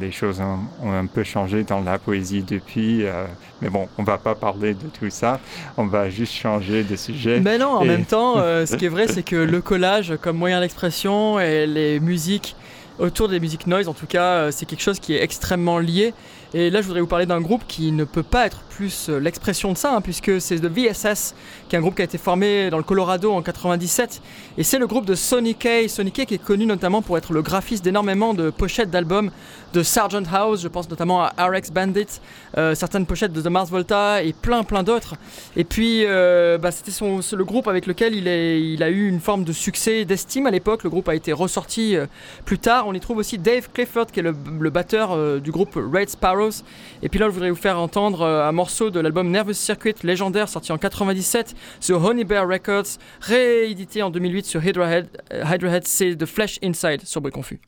les 0.00 0.12
choses 0.12 0.40
ont, 0.40 0.60
ont 0.86 0.92
un 0.92 1.06
peu 1.06 1.24
changé 1.24 1.64
dans 1.64 1.80
la 1.80 1.98
poésie 1.98 2.42
depuis, 2.42 3.04
euh, 3.04 3.26
mais 3.60 3.68
bon, 3.70 3.88
on 3.98 4.04
va 4.04 4.16
pas 4.16 4.34
parler 4.34 4.74
de 4.74 4.86
tout 4.98 5.10
ça, 5.10 5.40
on 5.76 5.86
va 5.86 6.08
juste 6.08 6.32
changer 6.32 6.84
de 6.84 6.96
sujet. 6.96 7.40
Mais 7.40 7.58
non, 7.58 7.70
en 7.70 7.82
Et- 7.82 7.88
même 7.88 8.04
temps, 8.06 8.38
euh, 8.38 8.64
ce 8.66 8.76
qui 8.76 8.86
est 8.86 8.88
vrai, 8.88 9.08
c'est 9.12 9.24
que 9.24 9.36
le 9.36 9.60
collage 9.60 10.14
comme 10.22 10.36
moyen 10.38 10.60
d'expression 10.60 11.38
et 11.40 11.66
les 11.66 11.98
musiques 12.00 12.56
autour 13.00 13.28
des 13.28 13.40
musiques 13.40 13.66
noise. 13.66 13.88
En 13.88 13.94
tout 13.94 14.06
cas, 14.06 14.52
c'est 14.52 14.66
quelque 14.66 14.82
chose 14.82 15.00
qui 15.00 15.14
est 15.14 15.22
extrêmement 15.22 15.80
lié. 15.80 16.14
Et 16.56 16.70
là, 16.70 16.80
je 16.80 16.86
voudrais 16.86 17.00
vous 17.00 17.08
parler 17.08 17.26
d'un 17.26 17.40
groupe 17.40 17.64
qui 17.66 17.90
ne 17.90 18.04
peut 18.04 18.22
pas 18.22 18.46
être 18.46 18.60
plus 18.70 19.08
euh, 19.08 19.18
l'expression 19.18 19.72
de 19.72 19.76
ça, 19.76 19.92
hein, 19.92 20.00
puisque 20.00 20.40
c'est 20.40 20.60
The 20.60 20.66
VSS, 20.66 21.34
qui 21.68 21.74
est 21.74 21.78
un 21.78 21.82
groupe 21.82 21.96
qui 21.96 22.02
a 22.02 22.04
été 22.04 22.16
formé 22.16 22.70
dans 22.70 22.76
le 22.76 22.84
Colorado 22.84 23.32
en 23.32 23.42
97. 23.42 24.22
Et 24.56 24.62
c'est 24.62 24.78
le 24.78 24.86
groupe 24.86 25.04
de 25.04 25.16
Sonny 25.16 25.56
Kay. 25.56 25.88
Sonny 25.88 26.12
Kay 26.12 26.26
qui 26.26 26.34
est 26.34 26.42
connu 26.42 26.64
notamment 26.64 27.02
pour 27.02 27.18
être 27.18 27.32
le 27.32 27.42
graphiste 27.42 27.84
d'énormément 27.84 28.34
de 28.34 28.50
pochettes 28.50 28.88
d'albums 28.88 29.32
de 29.72 29.82
Sargent 29.82 30.22
House, 30.32 30.62
je 30.62 30.68
pense 30.68 30.88
notamment 30.88 31.24
à 31.24 31.32
RX 31.36 31.72
Bandit, 31.72 32.20
euh, 32.56 32.76
certaines 32.76 33.06
pochettes 33.06 33.32
de 33.32 33.42
The 33.42 33.48
Mars 33.48 33.70
Volta 33.70 34.22
et 34.22 34.32
plein 34.32 34.62
plein 34.62 34.84
d'autres. 34.84 35.16
Et 35.56 35.64
puis, 35.64 36.04
euh, 36.04 36.58
bah, 36.58 36.70
c'était 36.70 36.92
le 37.02 37.44
groupe 37.44 37.66
avec 37.66 37.86
lequel 37.86 38.14
il, 38.14 38.82
a 38.82 38.88
eu 38.88 39.08
une 39.08 39.18
forme 39.18 39.42
de 39.42 39.52
succès, 39.52 40.04
d'estime 40.04 40.46
à 40.46 40.52
l'époque. 40.52 40.84
Le 40.84 40.90
groupe 40.90 41.08
a 41.08 41.16
été 41.16 41.32
ressorti 41.32 41.96
plus 42.44 42.60
tard. 42.60 42.86
On 42.86 42.94
y 42.94 43.00
trouve 43.00 43.16
aussi 43.16 43.38
Dave 43.38 43.68
Clifford, 43.74 44.06
qui 44.06 44.20
est 44.20 44.22
le, 44.22 44.34
le 44.60 44.70
batteur 44.70 45.40
du 45.40 45.50
groupe 45.50 45.74
Red 45.74 46.08
Et 47.02 47.08
puis 47.08 47.18
là, 47.18 47.26
je 47.26 47.32
voudrais 47.32 47.50
vous 47.50 47.56
faire 47.56 47.78
entendre 47.78 48.22
euh, 48.22 48.48
un 48.48 48.52
morceau 48.52 48.90
de 48.90 49.00
l'album 49.00 49.30
Nervous 49.30 49.52
Circuit 49.52 49.94
légendaire 50.02 50.48
sorti 50.48 50.72
en 50.72 50.78
97 50.78 51.54
sur 51.80 52.04
Honey 52.04 52.24
Bear 52.24 52.48
Records, 52.48 52.98
réédité 53.20 54.02
en 54.02 54.10
2008 54.10 54.46
sur 54.46 54.64
Hydrahead. 54.64 55.08
Euh, 55.32 55.44
Hydrahead, 55.44 55.86
c'est 55.86 56.16
The 56.16 56.26
Flesh 56.26 56.58
Inside 56.62 57.06
sur 57.06 57.20
Bruit 57.20 57.32
Confus. 57.32 57.60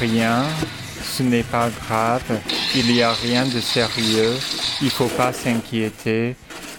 Rien, 0.00 0.44
ce 1.02 1.22
n'est 1.22 1.42
pas 1.42 1.68
grave, 1.68 2.22
il 2.74 2.92
n'y 2.92 3.02
a 3.02 3.12
rien 3.12 3.44
de 3.44 3.60
sérieux, 3.60 4.34
il 4.80 4.90
faut 4.90 5.08
pas 5.08 5.32
s'inquiéter, 5.32 6.36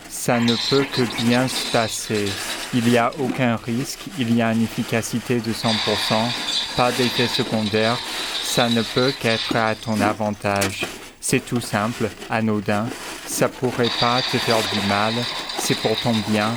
ça 0.10 0.40
ne 0.40 0.56
peut 0.70 0.86
que 0.92 1.04
bien 1.24 1.48
se 1.48 1.72
passer. 1.72 2.26
Il 2.74 2.86
n'y 2.86 2.98
a 2.98 3.12
aucun 3.20 3.58
risque, 3.58 4.06
il 4.18 4.36
y 4.36 4.42
a 4.42 4.52
une 4.52 4.64
efficacité 4.64 5.40
de 5.40 5.52
100%, 5.52 5.74
pas 6.76 6.92
d'effet 6.92 7.28
secondaire, 7.28 7.98
ça 8.44 8.70
ne 8.70 8.82
peut 8.82 9.14
qu'être 9.20 9.56
à 9.56 9.76
ton 9.76 10.02
avantage. 10.02 10.86
C'est 11.20 11.46
tout 11.46 11.62
simple, 11.62 12.10
anodin, 12.30 12.88
ça 13.28 13.50
pourrait 13.50 13.92
pas 14.00 14.22
te 14.22 14.38
faire 14.38 14.62
du 14.74 14.88
mal, 14.88 15.14
c'est 15.60 15.78
pour 15.78 15.96
ton 16.02 16.16
bien, 16.30 16.50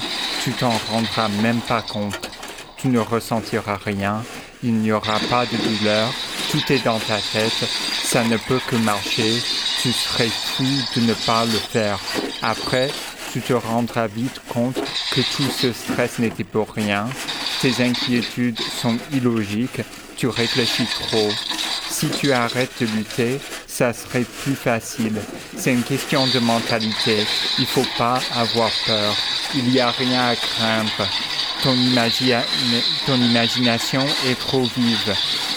tu 0.43 0.53
t'en 0.53 0.73
rendras 0.91 1.29
même 1.43 1.61
pas 1.61 1.83
compte. 1.83 2.31
Tu 2.79 2.89
ne 2.89 3.01
ressentiras 3.01 3.79
rien, 3.85 4.23
il 4.63 4.75
n'y 4.75 4.93
aura 4.93 5.19
pas 5.31 5.45
de 5.45 5.57
douleur, 5.57 6.09
tout 6.55 6.73
est 6.73 6.85
dans 6.85 7.01
ta 7.01 7.17
tête, 7.17 7.69
ça 8.05 8.23
ne 8.23 8.37
peut 8.37 8.61
que 8.69 8.77
marcher, 8.77 9.43
tu 9.83 9.93
serais 9.93 10.29
fou 10.29 10.63
de 10.95 11.01
ne 11.01 11.15
pas 11.27 11.45
le 11.47 11.59
faire. 11.59 11.99
Après, 12.43 12.91
tu 13.33 13.41
te 13.41 13.55
rendras 13.55 14.07
vite 14.07 14.41
compte 14.49 14.77
que 15.11 15.21
tout 15.21 15.51
ce 15.51 15.73
stress 15.73 16.21
n'était 16.21 16.45
pour 16.45 16.73
rien, 16.73 17.09
tes 17.61 17.83
inquiétudes 17.83 18.61
sont 18.81 18.97
illogiques, 19.13 19.81
tu 20.17 20.29
réfléchis 20.29 20.87
trop. 20.87 21.29
Si 21.91 22.09
tu 22.09 22.33
arrêtes 22.33 22.81
de 22.81 22.87
lutter, 22.87 23.41
ça 23.67 23.93
serait 23.93 24.27
plus 24.45 24.55
facile. 24.55 25.17
C'est 25.57 25.73
une 25.73 25.83
question 25.83 26.25
de 26.29 26.39
mentalité. 26.39 27.27
Il 27.59 27.67
faut 27.67 27.87
pas 27.99 28.21
avoir 28.37 28.71
peur. 28.87 29.17
Il 29.57 29.65
n'y 29.65 29.81
a 29.81 29.91
rien 29.91 30.29
à 30.29 30.37
craindre. 30.37 31.09
Ton, 31.65 31.75
imagi- 31.75 32.35
ton 33.07 33.17
imagination 33.17 34.05
est 34.29 34.39
trop 34.39 34.69
vive. 34.77 35.15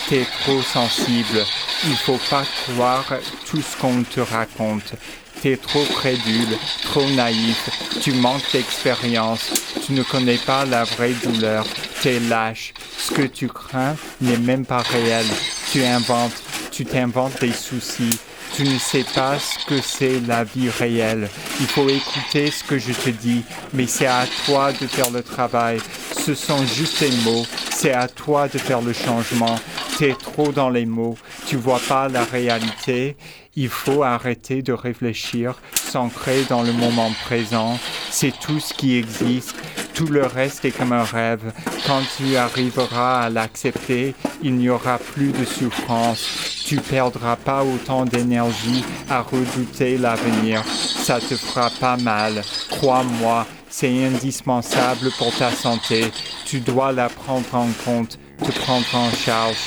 T'es 0.10 0.26
trop 0.44 0.62
sensible. 0.62 1.44
Il 1.86 1.96
faut 1.98 2.20
pas 2.30 2.44
croire 2.64 3.06
tout 3.46 3.62
ce 3.62 3.76
qu'on 3.80 4.04
te 4.04 4.22
raconte. 4.22 4.94
T'es 5.42 5.58
trop 5.58 5.84
crédule, 5.84 6.58
trop 6.84 7.06
naïf, 7.12 7.70
tu 8.02 8.12
manques 8.14 8.52
d'expérience, 8.54 9.52
tu 9.86 9.92
ne 9.94 10.02
connais 10.02 10.38
pas 10.40 10.66
la 10.66 10.84
vraie 10.84 11.14
douleur, 11.24 11.64
t'es 12.02 12.20
lâche. 12.22 12.74
Ce 12.98 13.12
que 13.12 13.22
tu 13.22 13.48
crains 13.48 13.96
n'est 14.20 14.38
même 14.38 14.66
pas 14.66 14.82
réel. 14.82 15.26
Tu 15.72 15.84
inventes, 15.84 16.42
tu 16.72 16.86
t'inventes 16.86 17.40
des 17.40 17.52
soucis. 17.54 18.18
Tu 18.54 18.64
ne 18.64 18.80
sais 18.80 19.06
pas 19.14 19.38
ce 19.38 19.66
que 19.66 19.82
c'est 19.82 20.20
la 20.22 20.44
vie 20.44 20.70
réelle. 20.70 21.30
Il 21.60 21.68
faut 21.68 21.88
écouter 21.88 22.50
ce 22.50 22.64
que 22.64 22.80
je 22.80 22.92
te 22.92 23.10
dis, 23.10 23.44
mais 23.74 23.86
c'est 23.86 24.08
à 24.08 24.26
toi 24.46 24.72
de 24.74 24.88
faire 24.88 25.12
le 25.12 25.22
travail. 25.22 25.80
Ce 26.12 26.34
sont 26.34 26.66
juste 26.66 27.00
des 27.02 27.16
mots. 27.24 27.46
C'est 27.70 27.94
à 27.94 28.08
toi 28.08 28.48
de 28.48 28.58
faire 28.58 28.82
le 28.82 28.94
changement. 28.94 29.56
T'es 29.98 30.14
trop 30.14 30.52
dans 30.52 30.70
les 30.70 30.86
mots. 30.86 31.18
Tu 31.48 31.56
vois 31.56 31.82
pas 31.88 32.08
la 32.08 32.24
réalité. 32.24 33.16
Il 33.60 33.70
faut 33.70 34.04
arrêter 34.04 34.62
de 34.62 34.72
réfléchir, 34.72 35.56
s'ancrer 35.74 36.44
dans 36.48 36.62
le 36.62 36.72
moment 36.74 37.12
présent. 37.26 37.80
C'est 38.12 38.32
tout 38.40 38.60
ce 38.60 38.72
qui 38.72 38.96
existe. 38.96 39.56
Tout 39.96 40.06
le 40.06 40.28
reste 40.28 40.64
est 40.64 40.70
comme 40.70 40.94
un 40.94 41.04
rêve. 41.04 41.52
Quand 41.88 42.04
tu 42.16 42.36
arriveras 42.36 43.22
à 43.22 43.30
l'accepter, 43.32 44.14
il 44.44 44.54
n'y 44.58 44.70
aura 44.70 45.00
plus 45.00 45.32
de 45.32 45.44
souffrance. 45.44 46.64
Tu 46.68 46.76
perdras 46.76 47.36
pas 47.36 47.64
autant 47.64 48.06
d'énergie 48.06 48.86
à 49.10 49.22
redouter 49.22 49.98
l'avenir. 49.98 50.64
Ça 50.64 51.20
te 51.20 51.36
fera 51.36 51.72
pas 51.80 51.98
mal. 51.98 52.44
Crois-moi, 52.70 53.48
c'est 53.70 54.06
indispensable 54.06 55.10
pour 55.18 55.36
ta 55.36 55.50
santé. 55.50 56.12
Tu 56.46 56.60
dois 56.60 56.92
la 56.92 57.10
prendre 57.10 57.56
en 57.56 57.70
compte, 57.84 58.20
te 58.38 58.52
prendre 58.52 58.94
en 58.94 59.10
charge. 59.10 59.58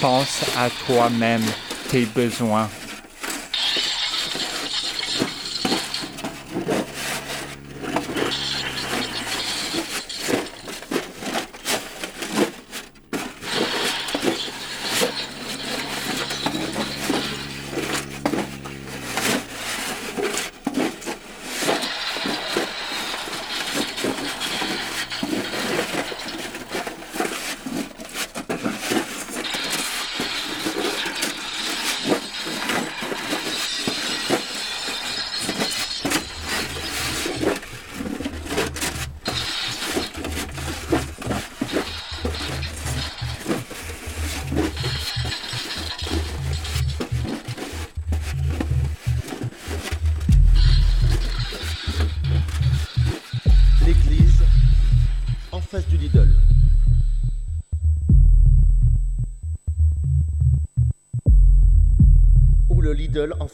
Pense 0.00 0.44
à 0.56 0.70
toi-même, 0.86 1.44
tes 1.90 2.06
besoins. 2.06 2.70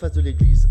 Face 0.00 0.12
de 0.12 0.22
l'église. 0.22 0.69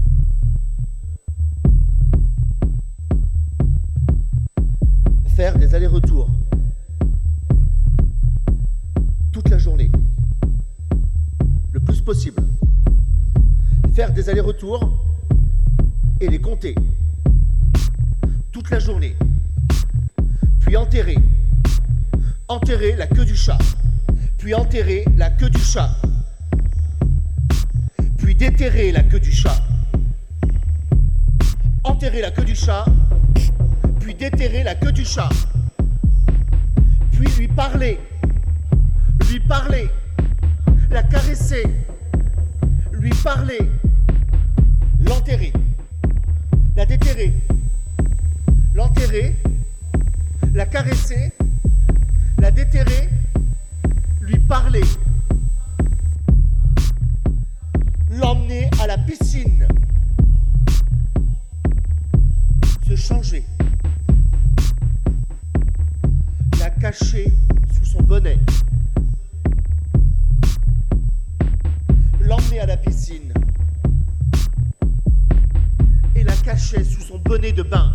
Et 76.15 76.23
la 76.23 76.35
cacher 76.35 76.83
sous 76.83 77.01
son 77.01 77.19
bonnet 77.19 77.51
de 77.51 77.63
bain 77.63 77.93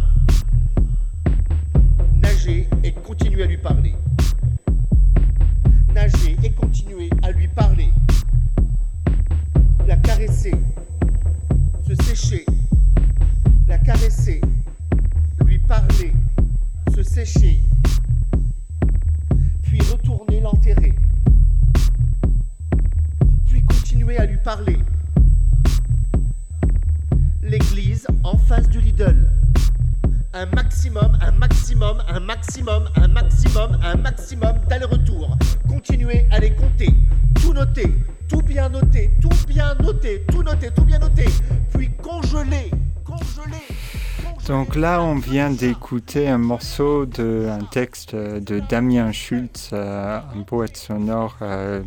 vient 45.85 45.99
d'écouter 45.99 46.28
un 46.28 46.39
morceau 46.39 47.05
de 47.05 47.49
un 47.51 47.64
texte 47.64 48.14
de 48.14 48.61
Damien 48.61 49.12
Schultz, 49.12 49.70
euh, 49.72 50.18
un 50.35 50.43
poète 50.43 50.76
sonore 50.76 51.37
euh, 51.43 51.82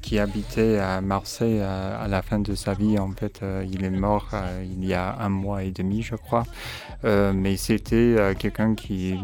qui 0.00 0.18
habitait 0.18 0.78
à 0.78 1.00
Marseille 1.00 1.58
euh, 1.60 2.04
à 2.04 2.08
la 2.08 2.22
fin 2.22 2.38
de 2.38 2.54
sa 2.54 2.74
vie. 2.74 2.98
En 2.98 3.10
fait, 3.10 3.40
il 3.70 3.84
est 3.84 3.90
mort 3.90 4.28
il 4.62 4.84
y 4.84 4.94
a 4.94 5.16
un 5.18 5.28
mois 5.28 5.64
et 5.64 5.70
demi, 5.70 6.02
je 6.02 6.14
crois. 6.14 6.44
Mais 7.04 7.56
c'était 7.56 8.34
quelqu'un 8.38 8.74
qui 8.74 9.18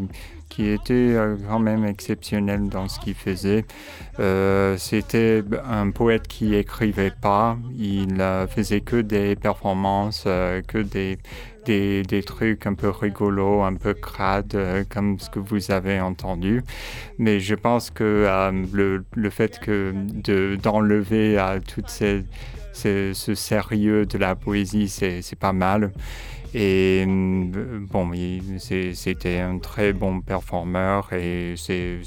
qui 0.59 0.67
était 0.67 0.93
euh, 1.15 1.37
quand 1.47 1.59
même 1.59 1.85
exceptionnel 1.85 2.67
dans 2.67 2.89
ce 2.89 2.99
qu'il 2.99 3.13
faisait. 3.13 3.63
Euh, 4.19 4.75
c'était 4.77 5.41
un 5.65 5.89
poète 5.91 6.27
qui 6.27 6.53
écrivait 6.53 7.13
pas, 7.21 7.57
il 7.77 8.19
euh, 8.19 8.45
faisait 8.45 8.81
que 8.81 8.97
des 8.97 9.37
performances, 9.37 10.25
que 10.67 10.79
des, 10.79 11.17
des, 11.63 12.03
des 12.03 12.23
trucs 12.23 12.65
un 12.67 12.73
peu 12.73 12.89
rigolos, 12.89 13.61
un 13.63 13.75
peu 13.75 13.93
crades, 13.93 14.57
comme 14.89 15.17
ce 15.17 15.29
que 15.29 15.39
vous 15.39 15.71
avez 15.71 16.01
entendu. 16.01 16.61
Mais 17.17 17.39
je 17.39 17.55
pense 17.55 17.89
que 17.89 18.27
le, 18.73 19.05
le 19.15 19.29
fait 19.29 19.59
que 19.59 19.93
de, 19.95 20.57
d'enlever 20.61 21.37
à 21.37 21.59
ces- 21.87 22.25
ce 22.73 23.33
sérieux 23.33 24.05
de 24.05 24.17
la 24.17 24.35
poésie, 24.35 24.89
c'est 24.89 25.39
pas 25.39 25.53
mal. 25.53 25.91
Et 26.53 27.05
euh, 27.07 27.79
bon, 27.89 28.11
c'était 28.57 29.39
un 29.39 29.59
très 29.59 29.93
bon 29.93 30.21
performeur 30.21 31.11
et 31.13 31.53
c'est, 31.57 31.99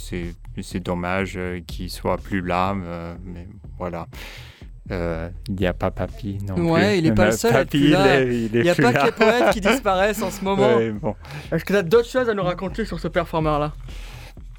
dommage 0.80 1.34
euh, 1.36 1.60
qu'il 1.66 1.90
soit 1.90 2.16
plus 2.18 2.40
là, 2.42 2.74
euh, 2.84 3.14
mais 3.24 3.46
voilà. 3.78 4.06
Euh, 4.90 5.30
Il 5.48 5.54
n'y 5.54 5.66
a 5.66 5.72
pas 5.72 5.92
Papy 5.92 6.38
non 6.46 6.54
plus. 6.56 6.64
Ouais, 6.64 6.98
il 6.98 7.06
est 7.06 7.12
pas 7.14 7.26
le 7.26 7.32
seul 7.32 7.54
à 7.54 7.60
être 7.60 7.66
Papy, 7.68 7.78
plus 7.78 7.88
là. 7.90 8.22
il 8.24 8.50
n'y 8.62 8.68
a 8.68 8.74
plus 8.74 8.82
pas 8.82 8.92
là. 8.92 9.00
que 9.00 9.06
les 9.06 9.12
poètes 9.12 9.50
qui 9.54 9.60
disparaissent 9.68 10.22
en 10.22 10.30
ce 10.30 10.42
moment. 10.44 10.76
Ouais, 10.76 10.90
bon. 10.90 11.14
Est-ce 11.52 11.64
que 11.64 11.72
tu 11.72 11.78
as 11.78 11.82
d'autres 11.82 12.08
choses 12.10 12.28
à 12.28 12.34
nous 12.34 12.42
raconter 12.42 12.84
sur 12.84 12.98
ce 12.98 13.06
performeur-là? 13.08 13.72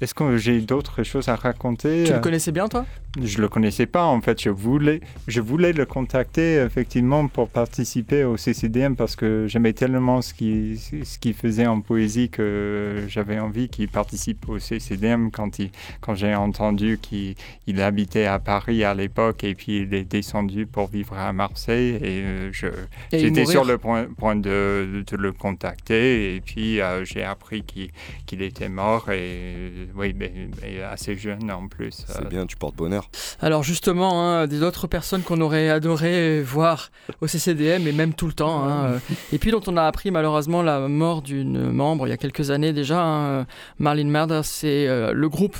Est-ce 0.00 0.14
que 0.14 0.36
j'ai 0.38 0.60
d'autres 0.62 1.02
choses 1.02 1.28
à 1.28 1.36
raconter? 1.36 2.04
Tu 2.04 2.10
le 2.10 2.16
Euh, 2.16 2.20
connaissais 2.20 2.52
bien, 2.52 2.68
toi? 2.68 2.86
Je 3.22 3.40
le 3.40 3.48
connaissais 3.48 3.86
pas 3.86 4.04
en 4.04 4.20
fait. 4.20 4.42
Je 4.42 4.50
voulais, 4.50 5.00
je 5.28 5.40
voulais 5.40 5.72
le 5.72 5.86
contacter 5.86 6.56
effectivement 6.56 7.28
pour 7.28 7.48
participer 7.48 8.24
au 8.24 8.36
CCDM 8.36 8.94
parce 8.96 9.16
que 9.16 9.46
j'aimais 9.48 9.72
tellement 9.72 10.22
ce 10.22 10.34
qu'il 10.34 10.78
ce 10.78 11.18
qu'il 11.18 11.34
faisait 11.34 11.66
en 11.66 11.80
poésie 11.80 12.28
que 12.28 13.04
j'avais 13.08 13.38
envie 13.38 13.68
qu'il 13.68 13.88
participe 13.88 14.48
au 14.48 14.58
CCDM 14.58 15.30
quand 15.30 15.58
il 15.58 15.70
quand 16.00 16.14
j'ai 16.14 16.34
entendu 16.34 16.98
qu'il 17.00 17.34
il 17.66 17.80
habitait 17.80 18.26
à 18.26 18.38
Paris 18.38 18.84
à 18.84 18.94
l'époque 18.94 19.44
et 19.44 19.54
puis 19.54 19.78
il 19.78 19.94
est 19.94 20.04
descendu 20.04 20.66
pour 20.66 20.88
vivre 20.88 21.16
à 21.16 21.32
Marseille 21.32 21.96
et 22.02 22.22
euh, 22.22 22.48
je 22.52 22.66
j'étais 23.12 23.46
sur 23.46 23.64
le 23.64 23.78
point, 23.78 24.06
point 24.16 24.36
de, 24.36 25.04
de 25.06 25.16
le 25.16 25.32
contacter 25.32 26.34
et 26.36 26.40
puis 26.40 26.80
euh, 26.80 27.04
j'ai 27.04 27.22
appris 27.22 27.62
qu'il 27.62 27.90
qu'il 28.26 28.42
était 28.42 28.68
mort 28.68 29.10
et 29.10 29.88
oui 29.94 30.14
mais, 30.16 30.32
mais 30.60 30.82
assez 30.82 31.16
jeune 31.16 31.50
en 31.50 31.68
plus. 31.68 32.04
C'est 32.06 32.24
Euh, 32.24 32.28
bien, 32.28 32.46
tu 32.46 32.56
portes 32.56 32.76
bonheur. 32.76 33.03
Alors 33.40 33.62
justement, 33.62 34.22
hein, 34.22 34.46
des 34.46 34.62
autres 34.62 34.86
personnes 34.86 35.22
qu'on 35.22 35.40
aurait 35.40 35.68
adoré 35.68 36.42
voir 36.42 36.90
au 37.20 37.26
CCDM 37.26 37.86
et 37.86 37.92
même 37.92 38.14
tout 38.14 38.26
le 38.26 38.32
temps, 38.32 38.64
hein, 38.64 38.84
euh, 38.84 38.98
et 39.32 39.38
puis 39.38 39.50
dont 39.50 39.62
on 39.66 39.76
a 39.76 39.84
appris 39.84 40.10
malheureusement 40.10 40.62
la 40.62 40.88
mort 40.88 41.22
d'une 41.22 41.70
membre 41.70 42.06
il 42.06 42.10
y 42.10 42.14
a 42.14 42.16
quelques 42.16 42.50
années 42.50 42.72
déjà, 42.72 43.02
hein, 43.02 43.24
euh, 43.26 43.44
Marlene 43.78 44.10
Merder, 44.10 44.40
c'est 44.44 44.88
euh, 44.88 45.12
le 45.12 45.28
groupe 45.28 45.56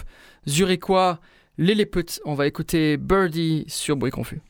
zurichois 0.49 1.19
Lilliput. 1.59 2.21
On 2.25 2.35
va 2.35 2.47
écouter 2.47 2.97
Birdie 2.97 3.65
sur 3.69 3.97
Bruit 3.97 4.11
Confus. 4.11 4.41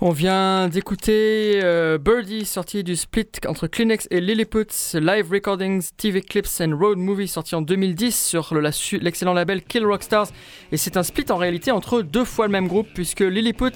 On 0.00 0.10
vient 0.10 0.68
d'écouter 0.68 1.58
euh, 1.64 1.98
Birdie, 1.98 2.44
sorti 2.44 2.84
du 2.84 2.94
split 2.94 3.26
entre 3.48 3.66
Kleenex 3.66 4.06
et 4.12 4.20
Lilliput, 4.20 4.68
Live 4.94 5.28
Recordings, 5.28 5.88
TV 5.96 6.22
Clips 6.22 6.60
and 6.60 6.76
Road 6.78 6.98
Movie, 6.98 7.26
sorti 7.26 7.56
en 7.56 7.62
2010 7.62 8.16
sur 8.16 8.54
l'excellent 8.54 9.32
label 9.32 9.60
Kill 9.60 9.84
Rock 9.84 10.04
Stars. 10.04 10.28
Et 10.70 10.76
c'est 10.76 10.96
un 10.96 11.02
split 11.02 11.24
en 11.30 11.36
réalité 11.36 11.72
entre 11.72 12.02
deux 12.02 12.24
fois 12.24 12.46
le 12.46 12.52
même 12.52 12.68
groupe, 12.68 12.86
puisque 12.94 13.22
Lilliput, 13.22 13.72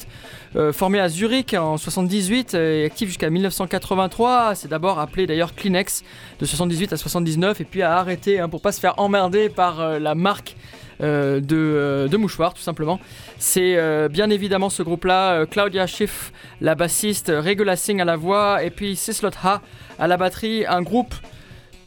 euh, 0.55 0.73
formé 0.73 1.01
à 1.01 1.09
Zurich 1.09 1.55
en 1.55 1.77
78 1.77 2.55
euh, 2.55 2.83
et 2.83 2.85
actif 2.85 3.09
jusqu'à 3.09 3.29
1983, 3.29 4.55
c'est 4.55 4.68
d'abord 4.68 5.01
appelé 5.01 5.27
d'ailleurs 5.27 5.57
Kleenex 5.57 6.05
de 6.39 6.47
78 6.47 6.93
à 6.93 6.97
79, 6.99 7.61
et 7.61 7.64
puis 7.64 7.83
a 7.83 7.97
arrêté 7.97 8.39
hein, 8.39 8.49
pour 8.49 8.62
pas 8.62 8.70
se 8.70 8.79
faire 8.79 8.95
emmerder 9.01 9.49
par 9.49 9.81
euh, 9.81 9.99
la 9.99 10.14
marque 10.14 10.55
euh, 11.01 11.40
de, 11.40 11.57
euh, 11.57 12.09
de 12.09 12.16
mouchoirs, 12.16 12.55
tout 12.55 12.62
simplement. 12.62 13.01
C'est 13.38 13.76
euh, 13.76 14.09
bien 14.09 14.30
évidemment 14.30 14.70
ce 14.70 14.82
groupe-là, 14.82 15.47
Claudia 15.47 15.86
Schiff, 15.86 16.32
la 16.61 16.74
bassiste, 16.74 17.32
Regula 17.34 17.76
Singh 17.76 18.01
à 18.01 18.05
la 18.05 18.16
voix, 18.16 18.62
et 18.62 18.70
puis 18.70 18.97
Sislot 18.97 19.30
Ha 19.43 19.61
à 19.99 20.07
la 20.07 20.16
batterie. 20.16 20.64
Un 20.66 20.82
groupe 20.82 21.14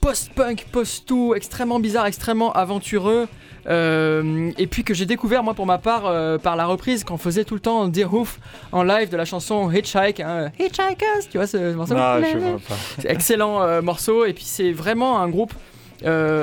post-punk, 0.02 0.68
post-tout, 0.72 1.34
extrêmement 1.36 1.80
bizarre, 1.80 2.06
extrêmement 2.06 2.52
aventureux. 2.54 3.28
euh, 3.68 4.52
et 4.60 4.68
puis 4.68 4.84
que 4.84 4.94
j'ai 4.94 5.08
découvert 5.08 5.42
moi 5.42 5.56
pour 5.56 5.66
ma 5.66 5.80
part 5.80 6.04
euh, 6.06 6.38
par 6.38 6.56
la 6.56 6.68
reprise 6.68 7.04
qu'on 7.04 7.18
faisait 7.18 7.46
tout 7.46 7.56
le 7.56 7.60
temps 7.60 7.88
Dear 7.88 8.14
Hoof 8.14 8.40
en 8.72 8.84
live 8.84 9.10
de 9.10 9.18
la 9.18 9.26
chanson 9.26 9.72
Hitchhike, 9.72 10.20
hein, 10.20 10.52
Hitchhikers, 10.60 11.28
tu 11.32 11.38
vois 11.40 11.48
ce 11.48 11.74
morceau? 11.74 11.96
Ah, 11.98 12.20
je 12.22 12.38
vois 12.38 12.60
pas. 12.60 13.10
excellent 13.10 13.64
euh, 13.64 13.82
morceau 13.82 14.26
et 14.26 14.34
puis 14.34 14.44
c'est 14.44 14.72
vraiment 14.72 15.20
un 15.20 15.30
groupe 15.30 15.54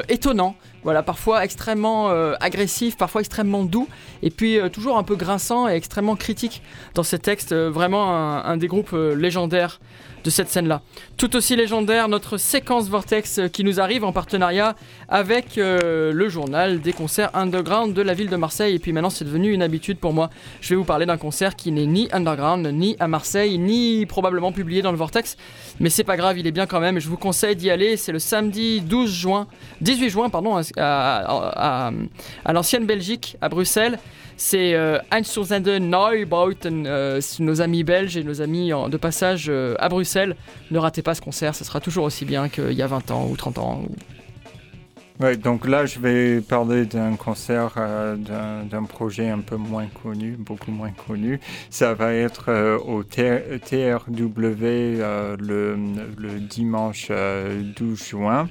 étonnant. 0.08 0.56
Voilà, 0.84 1.04
parfois 1.04 1.44
extrêmement 1.44 2.10
euh, 2.10 2.34
agressif, 2.40 2.96
parfois 2.96 3.20
extrêmement 3.20 3.62
doux, 3.62 3.88
et 4.22 4.30
puis 4.30 4.58
euh, 4.58 4.68
toujours 4.68 4.98
un 4.98 5.04
peu 5.04 5.14
grinçant 5.14 5.68
et 5.68 5.74
extrêmement 5.74 6.16
critique 6.16 6.60
dans 6.94 7.04
ses 7.04 7.20
textes. 7.20 7.52
Euh, 7.52 7.70
vraiment 7.70 8.12
un, 8.12 8.56
des 8.56 8.66
groupes 8.66 8.92
légendaires 8.92 9.80
de 10.24 10.30
cette 10.30 10.48
scène-là. 10.48 10.82
Tout 11.16 11.34
aussi 11.36 11.56
légendaire, 11.56 12.08
notre 12.08 12.36
séquence 12.36 12.88
Vortex 12.88 13.38
euh, 13.38 13.48
qui 13.48 13.64
nous 13.64 13.80
arrive 13.80 14.04
en 14.04 14.12
partenariat 14.12 14.76
avec 15.08 15.58
euh, 15.58 16.12
le 16.12 16.28
journal 16.28 16.80
des 16.80 16.92
concerts 16.92 17.30
underground 17.34 17.94
de 17.94 18.02
la 18.02 18.14
ville 18.14 18.28
de 18.28 18.36
Marseille. 18.36 18.74
Et 18.74 18.78
puis 18.78 18.92
maintenant, 18.92 19.10
c'est 19.10 19.24
devenu 19.24 19.52
une 19.52 19.62
habitude 19.62 19.98
pour 19.98 20.12
moi. 20.12 20.30
Je 20.60 20.70
vais 20.70 20.76
vous 20.76 20.84
parler 20.84 21.06
d'un 21.06 21.16
concert 21.16 21.56
qui 21.56 21.72
n'est 21.72 21.86
ni 21.86 22.08
underground, 22.12 22.66
ni 22.72 22.96
à 23.00 23.08
Marseille, 23.08 23.58
ni 23.58 24.06
probablement 24.06 24.52
publié 24.52 24.82
dans 24.82 24.92
le 24.92 24.98
Vortex. 24.98 25.36
Mais 25.80 25.90
c'est 25.90 26.04
pas 26.04 26.16
grave, 26.16 26.38
il 26.38 26.46
est 26.46 26.52
bien 26.52 26.66
quand 26.66 26.80
même. 26.80 26.98
Je 26.98 27.08
vous 27.08 27.16
conseille 27.16 27.56
d'y 27.56 27.70
aller. 27.70 27.96
C'est 27.96 28.12
le 28.12 28.18
samedi 28.18 28.80
12 28.80 29.10
juin, 29.10 29.46
18 29.80 30.10
juin, 30.10 30.30
pardon, 30.30 30.60
à, 30.76 31.90
l'ancienne 32.52 32.86
Belgique, 32.86 33.36
à 33.40 33.48
Bruxelles. 33.48 33.98
C'est 34.36 34.74
euh, 34.74 34.98
Einsturzende 35.10 35.68
Neubauten, 35.68 36.86
euh, 36.86 37.20
nos 37.38 37.60
amis 37.60 37.84
belges 37.84 38.16
et 38.16 38.24
nos 38.24 38.40
amis 38.40 38.70
de 38.70 38.96
passage 38.96 39.46
euh, 39.48 39.74
à 39.78 39.88
Bruxelles. 39.88 40.36
Ne 40.70 40.78
ratez 40.78 41.02
pas 41.02 41.14
ce 41.14 41.20
concert, 41.20 41.54
ce 41.54 41.64
sera 41.64 41.80
toujours 41.80 42.04
aussi 42.04 42.24
bien 42.24 42.48
qu'il 42.48 42.72
y 42.72 42.82
a 42.82 42.86
20 42.86 43.10
ans 43.10 43.28
ou 43.30 43.36
30 43.36 43.58
ans. 43.58 43.82
Donc 45.22 45.68
là, 45.68 45.86
je 45.86 46.00
vais 46.00 46.40
parler 46.40 46.84
d'un 46.84 47.14
concert, 47.14 47.74
euh, 47.76 48.16
d'un 48.16 48.82
projet 48.82 49.28
un 49.30 49.38
peu 49.38 49.56
moins 49.56 49.86
connu, 50.02 50.32
beaucoup 50.36 50.72
moins 50.72 50.90
connu. 50.90 51.38
Ça 51.70 51.94
va 51.94 52.12
être 52.12 52.46
euh, 52.48 52.76
au 52.78 53.04
TRW 53.04 53.60
euh, 53.70 55.36
le, 55.38 56.40
dimanche 56.40 57.06
euh, 57.10 57.62
12 57.76 58.04
juin. 58.04 58.48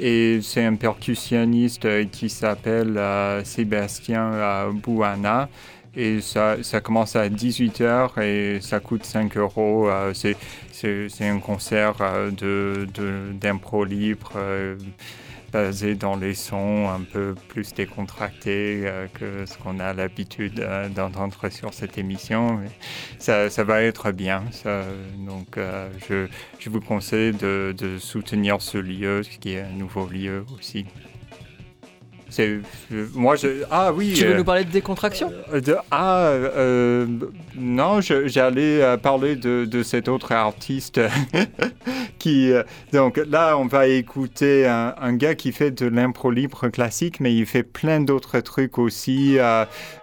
Et 0.00 0.40
c'est 0.42 0.64
un 0.64 0.76
percussionniste 0.76 2.10
qui 2.10 2.30
s'appelle 2.30 2.98
Sébastien 3.44 4.70
Bouana. 4.72 5.48
Et 5.96 6.20
ça, 6.20 6.56
commence 6.82 7.16
à 7.16 7.28
18h 7.28 8.20
et 8.20 8.60
ça 8.60 8.80
coûte 8.80 9.04
5 9.04 9.36
euros. 9.36 9.88
C'est- 10.14 10.36
un 11.20 11.38
concert 11.38 11.94
euh, 12.00 12.86
d'impro 13.40 13.84
libre. 13.84 14.32
Basé 15.54 15.94
dans 15.94 16.16
les 16.16 16.34
sons 16.34 16.88
un 16.90 17.02
peu 17.02 17.36
plus 17.46 17.72
décontractés 17.74 18.82
euh, 18.86 19.06
que 19.14 19.46
ce 19.46 19.56
qu'on 19.56 19.78
a 19.78 19.92
l'habitude 19.92 20.58
euh, 20.58 20.88
d'entendre 20.88 21.48
sur 21.48 21.72
cette 21.72 21.96
émission. 21.96 22.58
Ça, 23.20 23.48
va 23.62 23.82
être 23.82 24.10
bien. 24.10 24.42
ça. 24.50 24.82
donc, 25.16 25.56
euh, 25.56 25.88
je, 26.08 26.68
vous 26.68 26.80
conseille 26.80 27.32
de 27.32 27.98
soutenir 28.00 28.60
ce 28.60 28.78
lieu, 28.78 29.22
ce 29.22 29.38
qui 29.38 29.52
est 29.52 29.60
un 29.60 29.78
nouveau 29.78 30.08
lieu 30.08 30.44
aussi. 30.58 30.86
C'est, 32.34 32.58
moi, 33.14 33.36
je, 33.36 33.62
ah 33.70 33.92
oui. 33.92 34.12
Tu 34.16 34.24
veux 34.24 34.32
euh, 34.34 34.38
nous 34.38 34.44
parler 34.44 34.64
de 34.64 34.70
décontraction 34.72 35.30
euh, 35.52 35.60
de- 35.60 35.76
ah, 35.92 36.24
euh, 36.26 37.06
non, 37.56 38.00
je- 38.00 38.26
j'allais 38.26 38.96
parler 38.98 39.36
de, 39.36 39.64
de 39.66 39.82
cet 39.84 40.08
autre 40.08 40.32
artiste 40.32 41.00
qui... 42.18 42.50
donc 42.92 43.20
là, 43.28 43.56
on 43.56 43.66
va 43.66 43.86
écouter 43.86 44.66
un, 44.66 44.94
un 45.00 45.12
gars 45.14 45.36
qui 45.36 45.52
fait 45.52 45.70
de 45.70 45.86
l'impro 45.86 46.32
libre 46.32 46.68
classique, 46.68 47.20
mais 47.20 47.32
il 47.34 47.46
fait 47.46 47.62
plein 47.62 48.00
d'autres 48.00 48.40
trucs 48.40 48.78
aussi. 48.78 49.36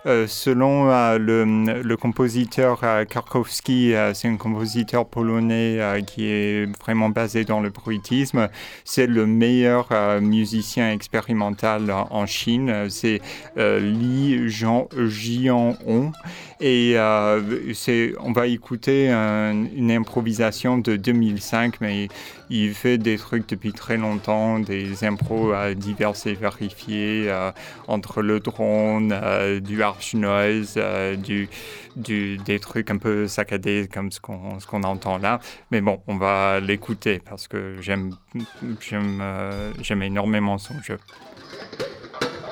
selon 0.06 0.86
le, 1.18 1.82
le 1.82 1.98
compositeur 1.98 2.82
Karkowski, 3.10 3.94
c'est 4.14 4.28
un 4.28 4.38
compositeur 4.38 5.06
polonais 5.06 5.80
qui 6.08 6.28
est 6.28 6.66
vraiment 6.80 7.10
basé 7.10 7.44
dans 7.44 7.60
le 7.60 7.70
bruitisme. 7.70 8.48
C'est 8.86 9.08
le 9.08 9.26
meilleur 9.26 9.90
musicien 10.22 10.92
expérimental 10.92 11.92
en 11.92 12.21
en 12.22 12.26
Chine. 12.26 12.70
Euh, 12.70 12.88
C'est 12.90 13.22
euh, 13.58 13.80
Li 13.80 14.50
Jean 14.50 14.88
Jian-on. 14.96 16.12
Et 16.60 16.94
euh, 16.96 17.42
on 18.20 18.32
va 18.34 18.46
écouter 18.48 19.10
un- 19.10 19.66
une 19.76 19.92
improvisation 19.92 20.78
de 20.78 20.96
2005, 20.96 21.82
mais 21.82 22.08
il 22.52 22.74
fait 22.76 23.00
des 23.00 23.18
trucs 23.18 23.50
depuis 23.50 23.74
très 23.74 23.98
longtemps, 23.98 24.60
des 24.60 25.04
impros 25.04 25.54
euh, 25.54 25.74
divers 25.74 26.14
et 26.28 26.36
euh, 27.30 27.52
entre 27.88 28.22
le 28.22 28.40
drone, 28.40 29.16
du 29.62 29.82
harsh 29.82 30.14
noise, 30.14 30.80
du, 31.18 31.50
du, 31.96 32.38
des 32.38 32.60
trucs 32.60 32.92
un 32.92 32.98
peu 32.98 33.28
saccadés 33.28 33.90
comme 33.92 34.12
ce 34.12 34.20
qu'on, 34.20 34.84
entend 34.84 35.18
là. 35.18 35.40
Mais 35.72 35.82
bon, 35.82 36.02
on 36.08 36.18
va 36.18 36.60
l'écouter 36.60 37.20
parce 37.28 37.48
que 37.48 37.78
j'aime, 37.82 38.12
j'aime, 38.80 39.20
euh, 39.22 39.72
énormément 40.02 40.58
son 40.58 40.76
jeu. 40.82 41.00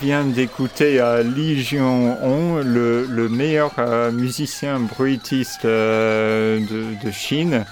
vient 0.00 0.24
d'écouter 0.24 1.00
euh, 1.00 1.22
Légion 1.22 2.18
On, 2.22 2.56
le, 2.62 3.06
le 3.06 3.28
meilleur 3.28 3.72
euh, 3.78 4.10
musicien 4.10 4.78
bruitiste 4.80 5.64
euh, 5.64 6.60
de, 6.60 7.04
de 7.06 7.10
Chine. 7.10 7.64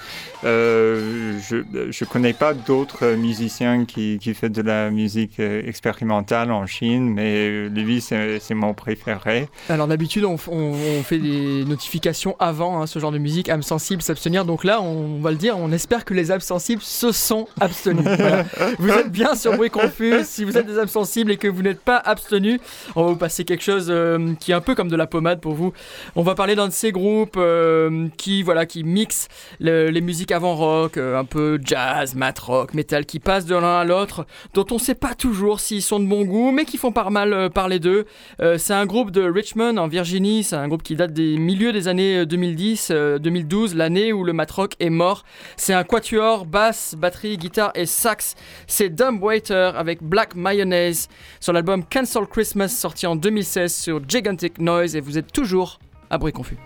Euh, 1.53 1.63
je 1.91 2.03
ne 2.03 2.09
connais 2.09 2.33
pas 2.33 2.53
d'autres 2.53 3.13
musiciens 3.15 3.85
qui, 3.85 4.17
qui 4.19 4.33
font 4.33 4.49
de 4.49 4.61
la 4.61 4.89
musique 4.89 5.39
euh, 5.39 5.61
expérimentale 5.67 6.51
en 6.51 6.65
Chine, 6.65 7.13
mais 7.13 7.69
Lévi, 7.69 8.01
c'est 8.01 8.39
c'est 8.39 8.53
mon 8.53 8.73
préféré. 8.73 9.47
Alors 9.69 9.87
d'habitude, 9.87 10.25
on, 10.25 10.35
f- 10.35 10.49
on- 10.49 10.73
on 10.73 11.03
fait 11.03 11.19
des 11.19 11.63
notifications 11.65 12.35
avant 12.39 12.81
hein, 12.81 12.87
ce 12.87 12.99
genre 12.99 13.11
de 13.11 13.17
musique, 13.17 13.49
âme 13.49 13.63
sensible, 13.63 14.01
s'abstenir. 14.01 14.45
Donc 14.45 14.63
là, 14.63 14.81
on, 14.81 15.19
va 15.19 15.31
le 15.31 15.37
dire, 15.37 15.57
on 15.57 15.71
espère 15.71 16.05
que 16.05 16.13
les 16.13 16.31
âmes 16.31 16.39
sensibles 16.39 16.81
se 16.81 17.11
sont 17.11 17.47
abstenus. 17.59 18.05
Voilà. 18.17 18.45
Vous 18.79 18.89
êtes 18.89 19.11
bien 19.11 19.35
sur 19.35 19.55
bruit 19.55 19.69
confus. 19.69 20.13
Si 20.23 20.43
vous 20.45 20.57
êtes 20.57 20.65
des 20.65 20.79
âmes 20.79 20.87
sensibles 20.87 21.31
et 21.31 21.37
que 21.37 21.47
vous 21.47 21.61
n'êtes 21.61 21.81
pas 21.81 21.97
abstenus, 21.97 22.59
on 22.95 23.03
va 23.03 23.09
vous 23.11 23.15
passer 23.17 23.43
quelque 23.45 23.63
chose 23.63 23.87
euh, 23.89 24.33
qui 24.39 24.51
est 24.51 24.55
un 24.55 24.61
peu 24.61 24.73
comme 24.75 24.89
de 24.89 24.95
la 24.95 25.07
pommade 25.07 25.41
pour 25.41 25.53
vous. 25.53 25.73
On 26.15 26.23
va 26.23 26.33
parler 26.35 26.55
d'un 26.55 26.67
de 26.67 26.73
ces 26.73 26.91
groupes 26.91 27.35
euh, 27.37 28.07
qui, 28.17 28.41
voilà, 28.43 28.65
qui 28.65 28.83
mixent 28.83 29.27
le- 29.59 29.89
les 29.89 30.01
musiques 30.01 30.31
avant 30.31 30.55
rock, 30.55 30.97
euh, 30.97 31.17
un 31.19 31.25
peu 31.25 31.34
jazz, 31.63 32.15
mat 32.15 32.37
rock, 32.39 32.73
metal, 32.73 33.05
qui 33.05 33.19
passent 33.19 33.45
de 33.45 33.55
l'un 33.55 33.79
à 33.79 33.83
l'autre, 33.83 34.25
dont 34.53 34.65
on 34.71 34.75
ne 34.75 34.79
sait 34.79 34.95
pas 34.95 35.13
toujours 35.13 35.59
s'ils 35.59 35.81
sont 35.81 35.99
de 35.99 36.05
bon 36.05 36.23
goût, 36.23 36.51
mais 36.51 36.65
qui 36.65 36.77
font 36.77 36.91
pas 36.91 37.09
mal 37.09 37.33
euh, 37.33 37.49
parler 37.49 37.79
d'eux. 37.79 38.05
Euh, 38.41 38.57
c'est 38.57 38.73
un 38.73 38.85
groupe 38.85 39.11
de 39.11 39.21
Richmond 39.21 39.77
en 39.77 39.87
Virginie, 39.87 40.43
c'est 40.43 40.55
un 40.55 40.67
groupe 40.67 40.83
qui 40.83 40.95
date 40.95 41.13
des 41.13 41.37
milieux 41.37 41.71
des 41.71 41.87
années 41.87 42.19
euh, 42.19 42.25
2010, 42.25 42.89
euh, 42.91 43.19
2012, 43.19 43.75
l'année 43.75 44.13
où 44.13 44.23
le 44.23 44.33
matrock 44.33 44.73
est 44.79 44.89
mort. 44.89 45.23
C'est 45.57 45.73
un 45.73 45.83
quatuor, 45.83 46.45
basse, 46.45 46.95
batterie, 46.97 47.37
guitare 47.37 47.71
et 47.75 47.85
sax. 47.85 48.35
C'est 48.67 48.89
Dumb 48.89 49.21
Waiter 49.21 49.71
avec 49.75 50.03
Black 50.03 50.35
Mayonnaise 50.35 51.07
sur 51.39 51.53
l'album 51.53 51.83
Cancel 51.83 52.25
Christmas 52.25 52.69
sorti 52.69 53.07
en 53.07 53.15
2016 53.15 53.73
sur 53.73 54.01
Gigantic 54.07 54.59
Noise 54.59 54.95
et 54.95 55.01
vous 55.01 55.17
êtes 55.17 55.31
toujours 55.31 55.79
à 56.09 56.17
bruit 56.17 56.33
confus. 56.33 56.57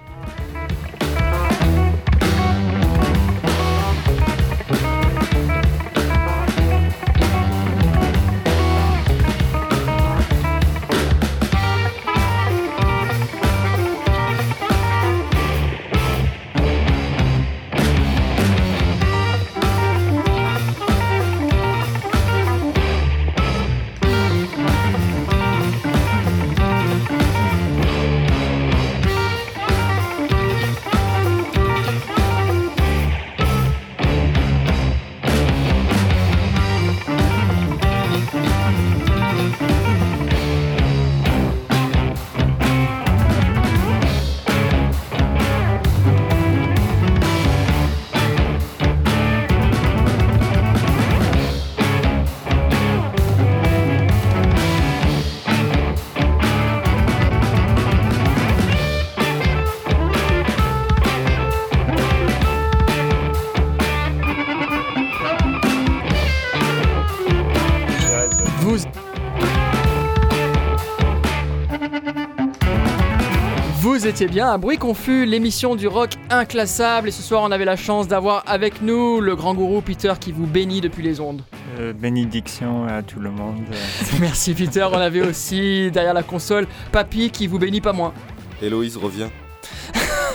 Vous 73.99 74.07
étiez 74.07 74.27
bien 74.27 74.49
à 74.49 74.57
Bruit 74.57 74.77
Confus, 74.77 75.25
l'émission 75.25 75.75
du 75.75 75.85
rock 75.85 76.11
inclassable. 76.29 77.09
Et 77.09 77.11
ce 77.11 77.21
soir, 77.21 77.43
on 77.43 77.51
avait 77.51 77.65
la 77.65 77.75
chance 77.75 78.07
d'avoir 78.07 78.45
avec 78.47 78.81
nous 78.81 79.19
le 79.19 79.35
grand 79.35 79.53
gourou 79.53 79.81
Peter 79.81 80.13
qui 80.17 80.31
vous 80.31 80.47
bénit 80.47 80.79
depuis 80.79 81.03
les 81.03 81.19
ondes. 81.19 81.41
Euh, 81.81 81.91
bénédiction 81.91 82.85
à 82.87 83.03
tout 83.03 83.19
le 83.19 83.29
monde. 83.29 83.57
Merci 84.21 84.53
Peter. 84.53 84.87
On 84.89 84.97
avait 84.97 85.19
aussi 85.19 85.91
derrière 85.91 86.13
la 86.13 86.23
console 86.23 86.65
Papy 86.93 87.29
qui 87.29 87.45
vous 87.45 87.59
bénit 87.59 87.81
pas 87.81 87.91
moins. 87.91 88.13
Héloïse 88.61 88.95
revient. 88.95 89.27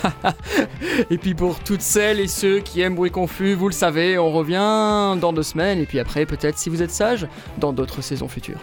Et 1.11 1.17
puis 1.17 1.33
pour 1.33 1.59
toutes 1.61 1.81
celles 1.81 2.21
et 2.21 2.29
ceux 2.29 2.61
qui 2.61 2.83
aiment 2.83 2.97
Bruit 2.97 3.11
Confus, 3.11 3.55
vous 3.55 3.69
le 3.69 3.75
savez, 3.75 4.19
on 4.19 4.31
revient 4.31 5.19
dans 5.19 5.33
deux 5.33 5.43
semaines. 5.43 5.79
Et 5.79 5.87
puis 5.87 6.01
après, 6.01 6.27
peut-être 6.27 6.59
si 6.59 6.69
vous 6.69 6.83
êtes 6.83 6.91
sage, 6.91 7.27
dans 7.57 7.73
d'autres 7.73 8.03
saisons 8.03 8.29
futures. 8.29 8.61